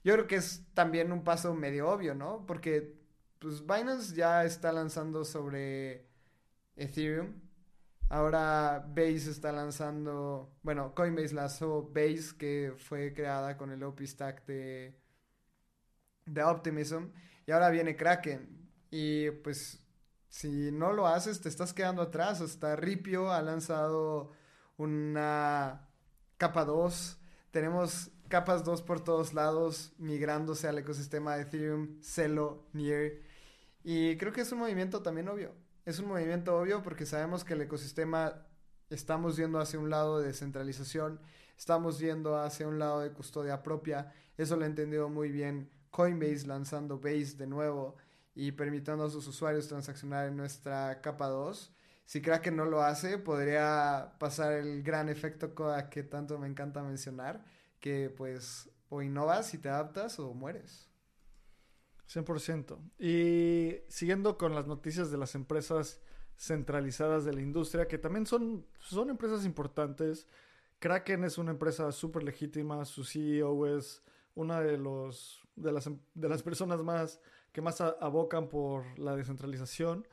[0.03, 2.45] yo creo que es también un paso medio obvio, ¿no?
[2.45, 3.04] Porque
[3.39, 6.05] pues Binance ya está lanzando sobre
[6.75, 7.33] Ethereum.
[8.09, 14.45] Ahora Base está lanzando, bueno, Coinbase lanzó Base que fue creada con el OP Stack
[14.45, 14.95] de,
[16.25, 17.05] de Optimism.
[17.47, 18.69] Y ahora viene Kraken.
[18.91, 19.79] Y pues
[20.29, 22.41] si no lo haces te estás quedando atrás.
[22.41, 24.31] Hasta Ripio ha lanzado
[24.77, 25.87] una
[26.37, 27.17] capa 2.
[27.51, 33.13] Tenemos capas 2 por todos lados migrándose al ecosistema de Ethereum, Celo, Near.
[33.83, 35.53] Y creo que es un movimiento también obvio.
[35.85, 38.47] Es un movimiento obvio porque sabemos que el ecosistema
[38.89, 41.19] estamos yendo hacia un lado de descentralización,
[41.57, 44.11] estamos yendo hacia un lado de custodia propia.
[44.37, 47.95] Eso lo ha entendido muy bien Coinbase lanzando Base de nuevo
[48.33, 51.71] y permitiendo a sus usuarios transaccionar en nuestra capa 2.
[52.05, 55.55] Si que no lo hace, podría pasar el gran efecto
[55.89, 57.43] que tanto me encanta mencionar,
[57.85, 60.89] que pues o innovas y te adaptas o mueres.
[62.11, 62.79] 100%.
[62.97, 66.01] Y siguiendo con las noticias de las empresas
[66.35, 70.25] centralizadas de la industria, que también son, son empresas importantes.
[70.79, 74.01] Kraken es una empresa súper legítima, su CEO es
[74.33, 77.21] una de, los, de, las, de las personas más
[77.51, 80.07] que más abocan por la descentralización.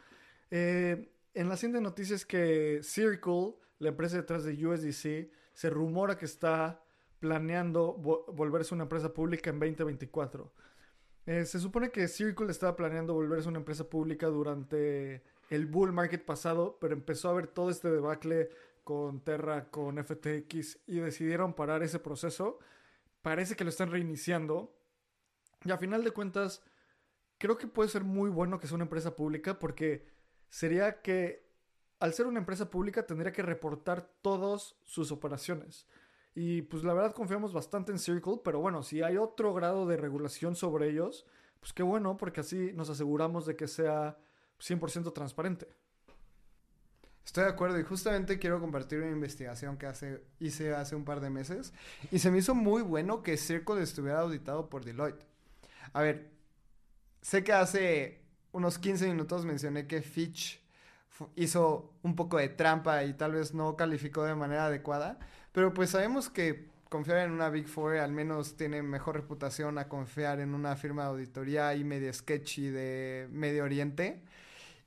[0.51, 6.19] Eh, en la siguiente noticia es que Circle, la empresa detrás de USDC, se rumora
[6.19, 6.82] que está
[7.23, 10.53] planeando volverse una empresa pública en 2024.
[11.25, 16.25] Eh, se supone que Circle estaba planeando volverse una empresa pública durante el bull market
[16.25, 18.51] pasado, pero empezó a haber todo este debacle
[18.83, 22.59] con Terra, con FTX y decidieron parar ese proceso.
[23.23, 24.77] Parece que lo están reiniciando.
[25.65, 26.65] Y a final de cuentas,
[27.39, 30.09] creo que puede ser muy bueno que sea una empresa pública porque
[30.49, 31.49] sería que
[32.01, 35.87] al ser una empresa pública tendría que reportar todas sus operaciones.
[36.35, 39.97] Y pues la verdad confiamos bastante en Circle, pero bueno, si hay otro grado de
[39.97, 41.27] regulación sobre ellos,
[41.61, 44.19] pues qué bueno, porque así nos aseguramos de que sea
[44.59, 45.69] 100% transparente.
[47.25, 51.21] Estoy de acuerdo y justamente quiero compartir una investigación que hace, hice hace un par
[51.21, 51.73] de meses
[52.11, 55.25] y se me hizo muy bueno que Circle estuviera auditado por Deloitte.
[55.93, 56.33] A ver,
[57.21, 60.63] sé que hace unos 15 minutos mencioné que Fitch
[61.37, 65.19] hizo un poco de trampa y tal vez no calificó de manera adecuada,
[65.53, 69.89] pero pues sabemos que confiar en una Big Four al menos tiene mejor reputación a
[69.89, 74.23] confiar en una firma de auditoría y medio sketchy de Medio Oriente.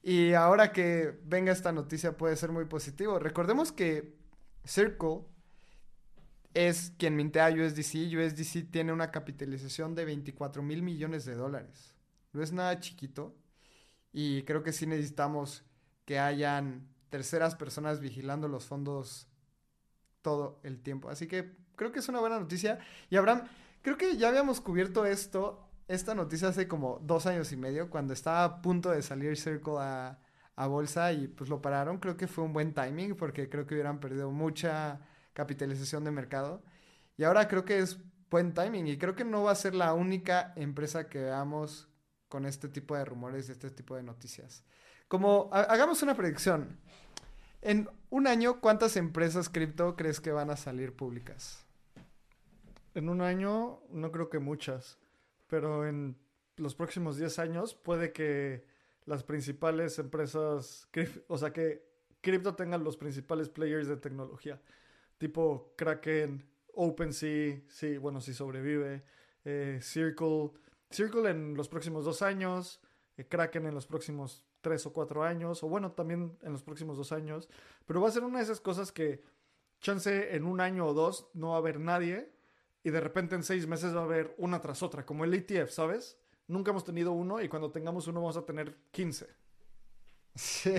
[0.03, 3.18] Y ahora que venga esta noticia puede ser muy positivo.
[3.18, 4.13] Recordemos que
[4.63, 5.22] Circle
[6.53, 8.13] es quien mintea USDC.
[8.16, 11.95] USDC tiene una capitalización de 24 mil millones de dólares.
[12.34, 13.36] No es nada chiquito.
[14.13, 15.66] Y creo que sí necesitamos
[16.05, 19.28] que hayan terceras personas vigilando los fondos
[20.26, 21.09] todo el tiempo.
[21.09, 22.80] Así que creo que es una buena noticia.
[23.11, 23.43] Y Abraham,
[23.84, 28.13] creo que ya habíamos cubierto esto esta noticia hace como dos años y medio, cuando
[28.13, 30.17] estaba a punto de salir Circle a,
[30.67, 31.99] bolsa y pues lo pararon.
[31.99, 34.99] Creo que fue un buen timing porque creo que hubieran perdido mucha
[35.34, 36.63] capitalización de mercado.
[37.17, 37.99] Y ahora creo que es
[38.32, 41.88] buen timing y creo que no va a ser la única empresa que veamos
[42.30, 44.63] con este tipo de rumores y este tipo de noticias.
[45.07, 46.80] Como hagamos una predicción.
[47.66, 51.66] En un año, ¿cuántas empresas cripto crees que van a salir públicas?
[52.93, 54.99] En un año, no creo que muchas
[55.47, 56.18] pero en
[56.57, 58.66] los próximos 10 años puede que
[59.05, 60.89] las principales empresas,
[61.28, 61.88] o sea, que
[62.22, 64.61] cripto tengan los principales players de tecnología,
[65.18, 69.03] tipo Kraken, OpenSea, sí, bueno, si sobrevive,
[69.43, 70.51] eh, Circle,
[70.89, 72.82] Circle en los próximos dos años,
[73.18, 76.97] eh, Kraken en los próximos tres o cuatro años, o bueno, también en los próximos
[76.97, 77.47] dos años,
[77.86, 79.24] pero va a ser una de esas cosas que
[79.80, 82.34] chance en un año o dos no va a haber nadie
[82.84, 85.70] y de repente en seis meses va a haber una tras otra, como el ETF,
[85.70, 86.18] ¿sabes?
[86.47, 89.28] Nunca hemos tenido uno y cuando tengamos uno vamos a tener 15.
[90.34, 90.74] Sí,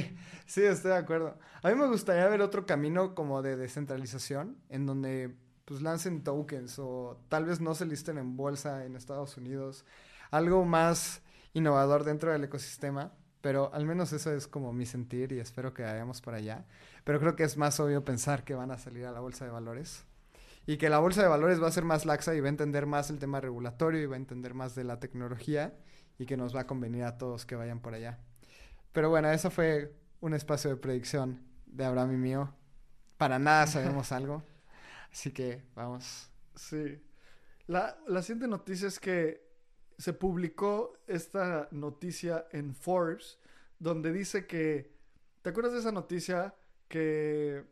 [0.47, 1.39] sí, estoy de acuerdo.
[1.62, 5.34] A mí me gustaría ver otro camino como de descentralización, en donde
[5.64, 9.84] pues lancen tokens o tal vez no se listen en bolsa en Estados Unidos.
[10.32, 11.22] Algo más
[11.55, 15.82] innovador dentro del ecosistema, pero al menos eso es como mi sentir y espero que
[15.82, 16.64] vayamos para allá.
[17.05, 19.51] Pero creo que es más obvio pensar que van a salir a la bolsa de
[19.51, 20.05] valores
[20.66, 22.87] y que la bolsa de valores va a ser más laxa y va a entender
[22.87, 25.74] más el tema regulatorio y va a entender más de la tecnología
[26.18, 28.18] y que nos va a convenir a todos que vayan por allá.
[28.93, 32.55] Pero bueno, eso fue un espacio de predicción de Abraham y mío.
[33.16, 34.43] Para nada sabemos algo.
[35.12, 36.30] Así que vamos.
[36.57, 37.01] Sí.
[37.66, 39.45] La, la siguiente noticia es que
[39.99, 43.38] se publicó esta noticia en Forbes
[43.78, 44.94] donde dice que...
[45.42, 46.55] ¿Te acuerdas de esa noticia
[46.88, 47.64] que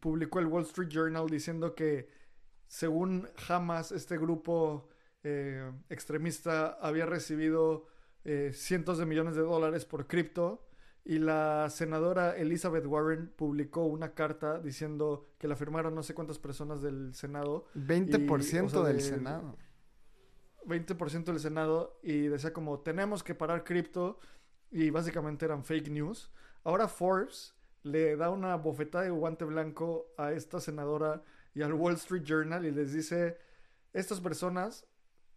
[0.00, 2.08] publicó el Wall Street Journal diciendo que
[2.66, 4.88] según Hamas, este grupo
[5.22, 7.86] eh, extremista había recibido
[8.24, 10.66] eh, cientos de millones de dólares por cripto
[11.04, 16.38] y la senadora Elizabeth Warren publicó una carta diciendo que la firmaron no sé cuántas
[16.38, 17.66] personas del Senado.
[17.74, 19.56] 20% del Senado.
[20.66, 24.18] 20% del Senado y decía como tenemos que parar cripto
[24.70, 26.32] y básicamente eran fake news.
[26.64, 31.22] Ahora Forbes le da una bofetada de guante blanco a esta senadora
[31.54, 33.38] y al Wall Street Journal y les dice,
[33.92, 34.86] estas personas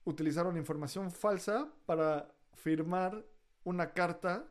[0.06, 3.26] utilizaron información falsa para firmar
[3.64, 4.46] una carta,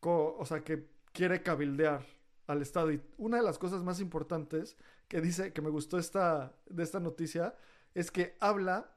[0.00, 2.04] o sea, que quiere cabildear
[2.46, 2.90] al Estado.
[2.92, 4.76] Y una de las cosas más importantes
[5.08, 7.54] que dice, que me gustó esta, de esta noticia,
[7.94, 8.93] es que habla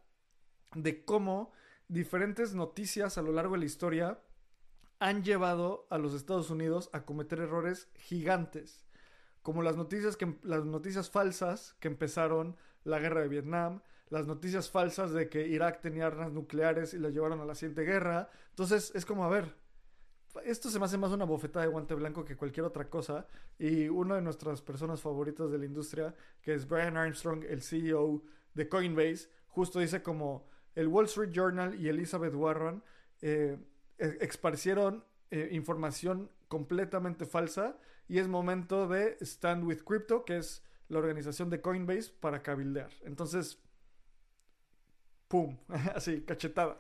[0.76, 1.52] de cómo
[1.88, 4.20] diferentes noticias a lo largo de la historia
[5.00, 8.88] han llevado a los Estados Unidos a cometer errores gigantes
[9.48, 14.70] como las noticias, que, las noticias falsas que empezaron la guerra de Vietnam, las noticias
[14.70, 18.30] falsas de que Irak tenía armas nucleares y las llevaron a la siguiente guerra.
[18.50, 19.56] Entonces es como, a ver,
[20.44, 23.26] esto se me hace más una bofetada de guante blanco que cualquier otra cosa.
[23.58, 28.24] Y una de nuestras personas favoritas de la industria, que es Brian Armstrong, el CEO
[28.54, 32.84] de Coinbase, justo dice como el Wall Street Journal y Elizabeth Warren
[33.22, 33.58] eh,
[33.98, 40.64] eh, esparcieron eh, información completamente falsa y es momento de Stand with Crypto, que es
[40.88, 42.92] la organización de Coinbase para cabildear.
[43.04, 43.58] Entonces,
[45.28, 45.58] ¡pum!
[45.96, 46.78] Así, cachetada.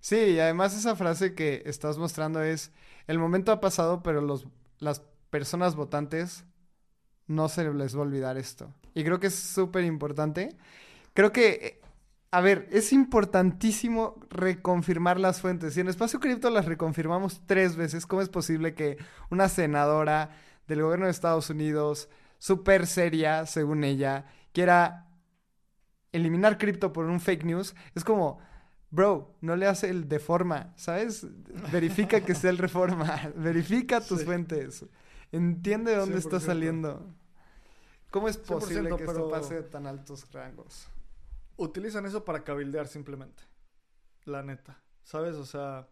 [0.00, 2.72] Sí, y además esa frase que estás mostrando es,
[3.06, 4.46] el momento ha pasado, pero los,
[4.80, 5.00] las
[5.30, 6.44] personas votantes
[7.26, 8.72] no se les va a olvidar esto.
[8.92, 10.50] Y creo que es súper importante.
[11.14, 11.80] Creo que, eh,
[12.30, 15.74] a ver, es importantísimo reconfirmar las fuentes.
[15.74, 18.98] Si en Espacio Cripto las reconfirmamos tres veces, ¿cómo es posible que
[19.30, 20.30] una senadora
[20.66, 22.08] del gobierno de Estados Unidos,
[22.38, 25.08] súper seria, según ella, quiera
[26.12, 27.74] eliminar cripto por un fake news?
[27.94, 28.40] Es como
[28.90, 31.26] Bro, no le hace el de forma, ¿sabes?
[31.70, 33.32] Verifica que sea el reforma.
[33.36, 34.86] Verifica tus fuentes.
[35.30, 37.14] Entiende dónde está saliendo.
[38.10, 40.88] ¿Cómo es posible que esto pase de tan altos rangos?
[41.58, 43.42] Utilizan eso para cabildear simplemente.
[44.24, 44.82] La neta.
[45.02, 45.36] ¿Sabes?
[45.36, 45.88] O sea.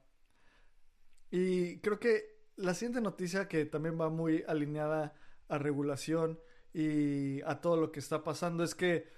[1.30, 5.14] Y creo que la siguiente noticia que también va muy alineada
[5.48, 6.40] a regulación
[6.72, 9.08] y a todo lo que está pasando es que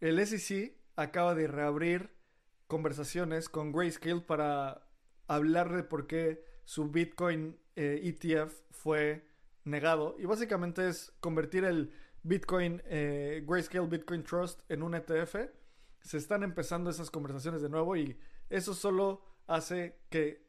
[0.00, 2.10] el SEC acaba de reabrir
[2.66, 4.88] conversaciones con Grayscale para
[5.26, 9.28] hablar de por qué su Bitcoin ETF eh, e fue
[9.64, 10.16] negado.
[10.18, 11.92] Y básicamente es convertir el
[12.22, 15.36] Bitcoin, eh, Grayscale Bitcoin Trust en un ETF.
[16.06, 18.16] Se están empezando esas conversaciones de nuevo y
[18.48, 20.46] eso solo hace que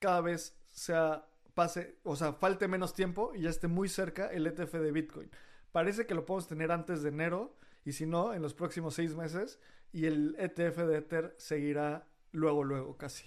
[0.00, 4.46] cada vez sea pase, o sea, falte menos tiempo y ya esté muy cerca el
[4.46, 5.30] ETF de Bitcoin.
[5.70, 9.14] Parece que lo podemos tener antes de enero y si no, en los próximos seis
[9.14, 9.60] meses
[9.92, 13.24] y el ETF de Ether seguirá luego, luego, casi.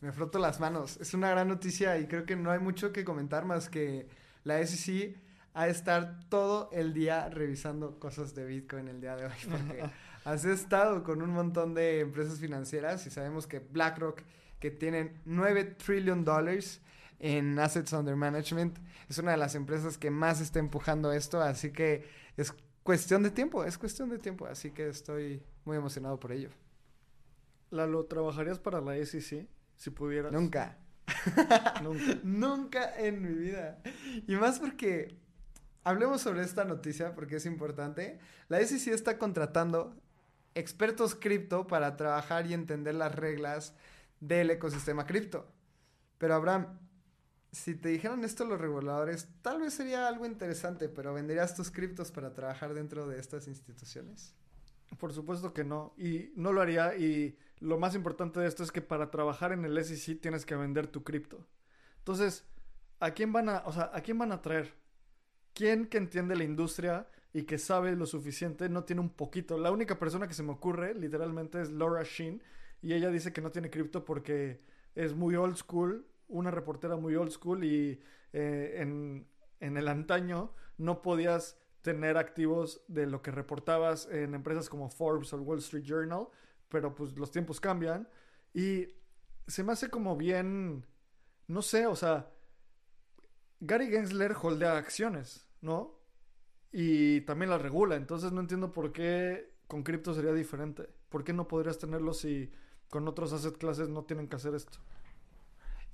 [0.00, 0.98] Me froto las manos.
[1.00, 4.08] Es una gran noticia y creo que no hay mucho que comentar más que
[4.42, 5.16] la SEC
[5.54, 9.32] a estar todo el día revisando cosas de Bitcoin el día de hoy.
[9.48, 9.82] Porque
[10.24, 14.22] has estado con un montón de empresas financieras y sabemos que BlackRock,
[14.58, 16.80] que tienen 9 trillion dólares
[17.18, 21.42] en assets under management, es una de las empresas que más está empujando esto.
[21.42, 26.18] Así que es cuestión de tiempo, es cuestión de tiempo, así que estoy muy emocionado
[26.18, 26.48] por ello.
[27.70, 29.46] Lalo, ¿trabajarías para la SEC
[29.76, 30.32] si pudieras?
[30.32, 30.78] Nunca.
[31.82, 32.18] Nunca.
[32.22, 33.82] Nunca en mi vida.
[34.26, 35.18] Y más porque
[35.82, 38.18] hablemos sobre esta noticia porque es importante.
[38.48, 39.94] La SEC está contratando
[40.54, 43.74] expertos cripto para trabajar y entender las reglas
[44.20, 45.46] del ecosistema cripto.
[46.18, 46.78] Pero Abraham,
[47.52, 52.10] si te dijeran esto los reguladores, tal vez sería algo interesante, pero ¿venderías tus criptos
[52.10, 54.34] para trabajar dentro de estas instituciones?
[54.98, 58.72] Por supuesto que no, y no lo haría, y lo más importante de esto es
[58.72, 61.46] que para trabajar en el SEC tienes que vender tu cripto.
[61.98, 62.44] Entonces,
[63.00, 64.74] ¿a quién van a, o sea, ¿a quién van a traer?
[65.52, 69.58] ¿Quién que entiende la industria y que sabe lo suficiente no tiene un poquito?
[69.58, 72.42] La única persona que se me ocurre, literalmente, es Laura Sheen,
[72.80, 74.60] y ella dice que no tiene cripto porque
[74.94, 78.00] es muy old school una reportera muy old school y
[78.32, 79.26] eh, en,
[79.60, 85.38] el antaño no podías tener activos de lo que reportabas en empresas como Forbes o
[85.38, 86.28] Wall Street Journal,
[86.68, 88.08] pero pues los tiempos cambian
[88.52, 88.88] y
[89.46, 90.86] se me hace como bien,
[91.46, 92.30] no sé, o sea,
[93.60, 96.03] Gary Gensler holdea acciones, ¿no?
[96.76, 100.90] Y también las regula, entonces no entiendo por qué con cripto sería diferente.
[101.08, 102.50] ¿Por qué no podrías tenerlo si
[102.90, 104.78] con otros asset classes no tienen que hacer esto?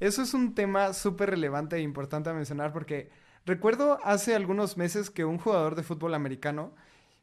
[0.01, 3.11] Eso es un tema súper relevante e importante a mencionar porque
[3.45, 6.73] recuerdo hace algunos meses que un jugador de fútbol americano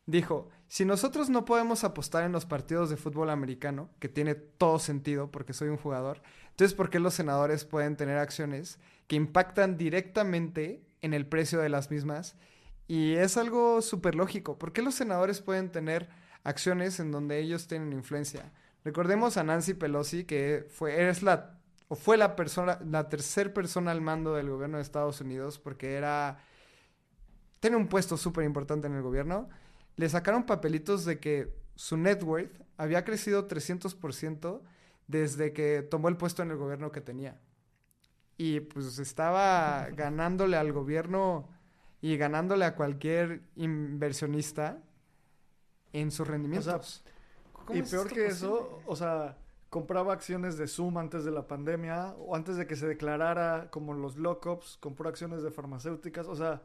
[0.05, 4.77] dijo, si nosotros no podemos apostar en los partidos de fútbol americano, que tiene todo
[4.77, 8.77] sentido porque soy un jugador, entonces ¿por qué los senadores pueden tener acciones
[9.07, 12.37] que impactan directamente en el precio de las mismas?
[12.87, 14.57] Y es algo súper lógico.
[14.57, 16.09] ¿Por qué los senadores pueden tener
[16.43, 18.51] acciones en donde ellos tienen influencia?
[18.85, 21.57] Recordemos a Nancy Pelosi, que fue, es la
[21.89, 25.95] o fue la persona, la tercera persona al mando del gobierno de Estados Unidos, porque
[25.95, 26.39] era,
[27.59, 29.49] tiene un puesto súper importante en el gobierno,
[29.95, 34.61] le sacaron papelitos de que su net worth había crecido 300%
[35.07, 37.39] desde que tomó el puesto en el gobierno que tenía.
[38.37, 41.49] Y pues estaba ganándole al gobierno
[42.01, 44.81] y ganándole a cualquier inversionista
[45.93, 47.03] en sus rendimientos.
[47.73, 49.37] y peor que eso, o sea,
[49.69, 53.93] compraba acciones de Zoom antes de la pandemia o antes de que se declarara como
[53.93, 56.63] los lockups, compró acciones de farmacéuticas, o sea,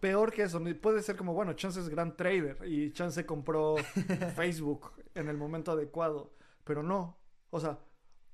[0.00, 3.76] peor que eso, puede ser como, bueno, Chance es gran trader y Chance compró
[4.36, 6.32] Facebook en el momento adecuado,
[6.64, 7.16] pero no,
[7.50, 7.78] o sea,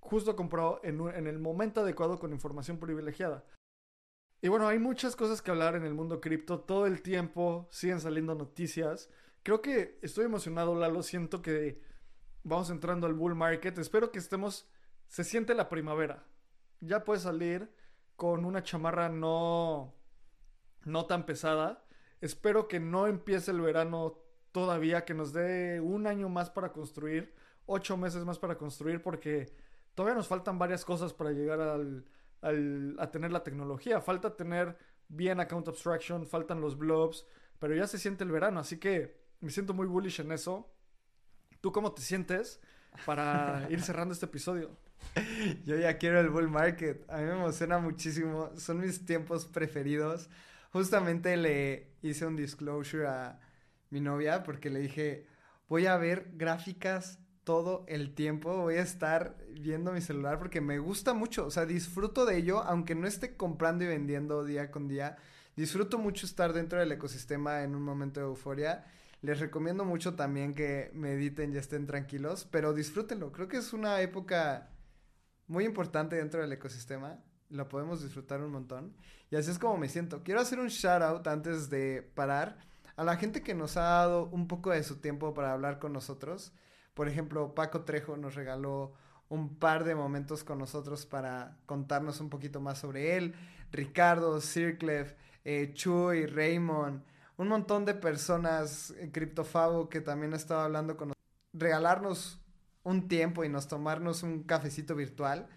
[0.01, 3.45] justo compró en, en el momento adecuado con información privilegiada.
[4.45, 7.99] Y bueno, hay muchas cosas que hablar en el mundo cripto, todo el tiempo siguen
[7.99, 9.09] saliendo noticias.
[9.43, 11.81] Creo que estoy emocionado, Lalo, siento que
[12.43, 13.79] vamos entrando al bull market.
[13.79, 14.69] Espero que estemos
[15.09, 16.27] se siente la primavera.
[16.81, 17.71] Ya puedes salir
[18.17, 19.95] con una chamarra no,
[20.85, 21.83] no tan pesada.
[22.21, 24.19] Espero que no empiece el verano
[24.53, 27.35] todavía, que nos dé un año más para construir,
[27.65, 29.57] ocho meses más para construir, porque
[29.95, 32.05] todavía nos faltan varias cosas para llegar al,
[32.45, 34.01] al, a tener la tecnología.
[34.01, 34.77] Falta tener
[35.09, 37.27] bien account abstraction, faltan los blobs,
[37.59, 40.71] pero ya se siente el verano, así que me siento muy bullish en eso.
[41.61, 42.61] ¿Tú cómo te sientes
[43.07, 44.77] para ir cerrando este episodio?
[45.65, 47.09] Yo ya quiero el bull market.
[47.11, 48.51] A mí me emociona muchísimo.
[48.57, 50.29] Son mis tiempos preferidos.
[50.73, 53.41] Justamente le hice un disclosure a
[53.91, 55.27] mi novia porque le dije,
[55.69, 58.57] voy a ver gráficas todo el tiempo.
[58.57, 61.47] Voy a estar viendo mi celular porque me gusta mucho.
[61.47, 65.17] O sea, disfruto de ello, aunque no esté comprando y vendiendo día con día.
[65.57, 68.85] Disfruto mucho estar dentro del ecosistema en un momento de euforia.
[69.21, 73.33] Les recomiendo mucho también que mediten y estén tranquilos, pero disfrútenlo.
[73.33, 74.71] Creo que es una época
[75.47, 77.23] muy importante dentro del ecosistema.
[77.51, 78.97] Lo podemos disfrutar un montón.
[79.31, 80.23] Y así es como me siento.
[80.25, 82.59] Quiero hacer un shout out antes de parar
[82.97, 85.93] a la gente que nos ha dado un poco de su tiempo para hablar con
[85.93, 86.53] nosotros.
[86.95, 88.93] Por ejemplo, Paco Trejo nos regaló
[89.29, 93.35] un par de momentos con nosotros para contarnos un poquito más sobre él.
[93.73, 95.15] Ricardo, Circlef,
[95.45, 97.03] eh, Chuy, Raymond,
[97.37, 101.15] un montón de personas, Criptofago que también ha estado hablando con nosotros.
[101.53, 102.41] Regalarnos
[102.85, 105.49] un tiempo y nos tomarnos un cafecito virtual.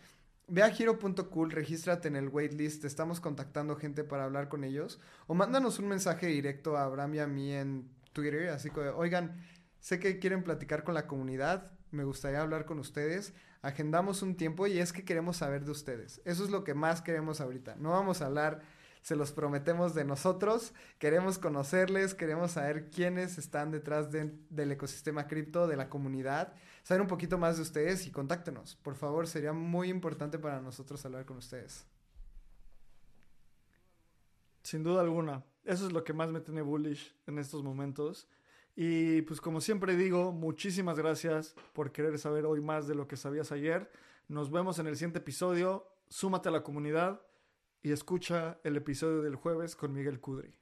[0.48, 5.00] Ve a giro.cool, regístrate en el waitlist, estamos contactando gente para hablar con ellos.
[5.28, 9.36] O mándanos un mensaje directo a Abraham y a mí en Twitter, así que, oigan,
[9.80, 13.34] sé que quieren platicar con la comunidad, me gustaría hablar con ustedes.
[13.62, 16.22] Agendamos un tiempo y es que queremos saber de ustedes.
[16.26, 17.76] Eso es lo que más queremos ahorita.
[17.78, 18.62] No vamos a hablar,
[19.02, 20.74] se los prometemos de nosotros.
[21.00, 26.54] Queremos conocerles, queremos saber quiénes están detrás del ecosistema cripto, de la comunidad
[26.88, 28.76] saber un poquito más de ustedes y contáctenos.
[28.76, 31.86] Por favor, sería muy importante para nosotros hablar con ustedes.
[34.64, 35.44] Sin duda alguna.
[35.66, 38.30] Eso es lo que más me tiene bullish en estos momentos.
[38.80, 43.18] Y pues como siempre digo, muchísimas gracias por querer saber hoy más de lo que
[43.18, 43.90] sabías ayer.
[44.28, 45.88] Nos vemos en el siguiente episodio.
[46.10, 47.20] Súmate a la comunidad
[47.82, 50.54] y escucha el episodio del jueves con Miguel Cudri.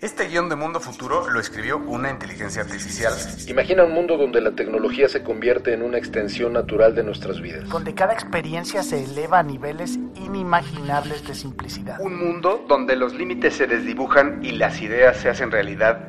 [0.00, 3.12] Este guion de Mundo Futuro lo escribió una inteligencia artificial.
[3.46, 7.68] Imagina un mundo donde la tecnología se convierte en una extensión natural de nuestras vidas.
[7.68, 12.00] Donde cada experiencia se eleva a niveles inimaginables de simplicidad.
[12.00, 16.08] Un mundo donde los límites se desdibujan y las ideas se hacen realidad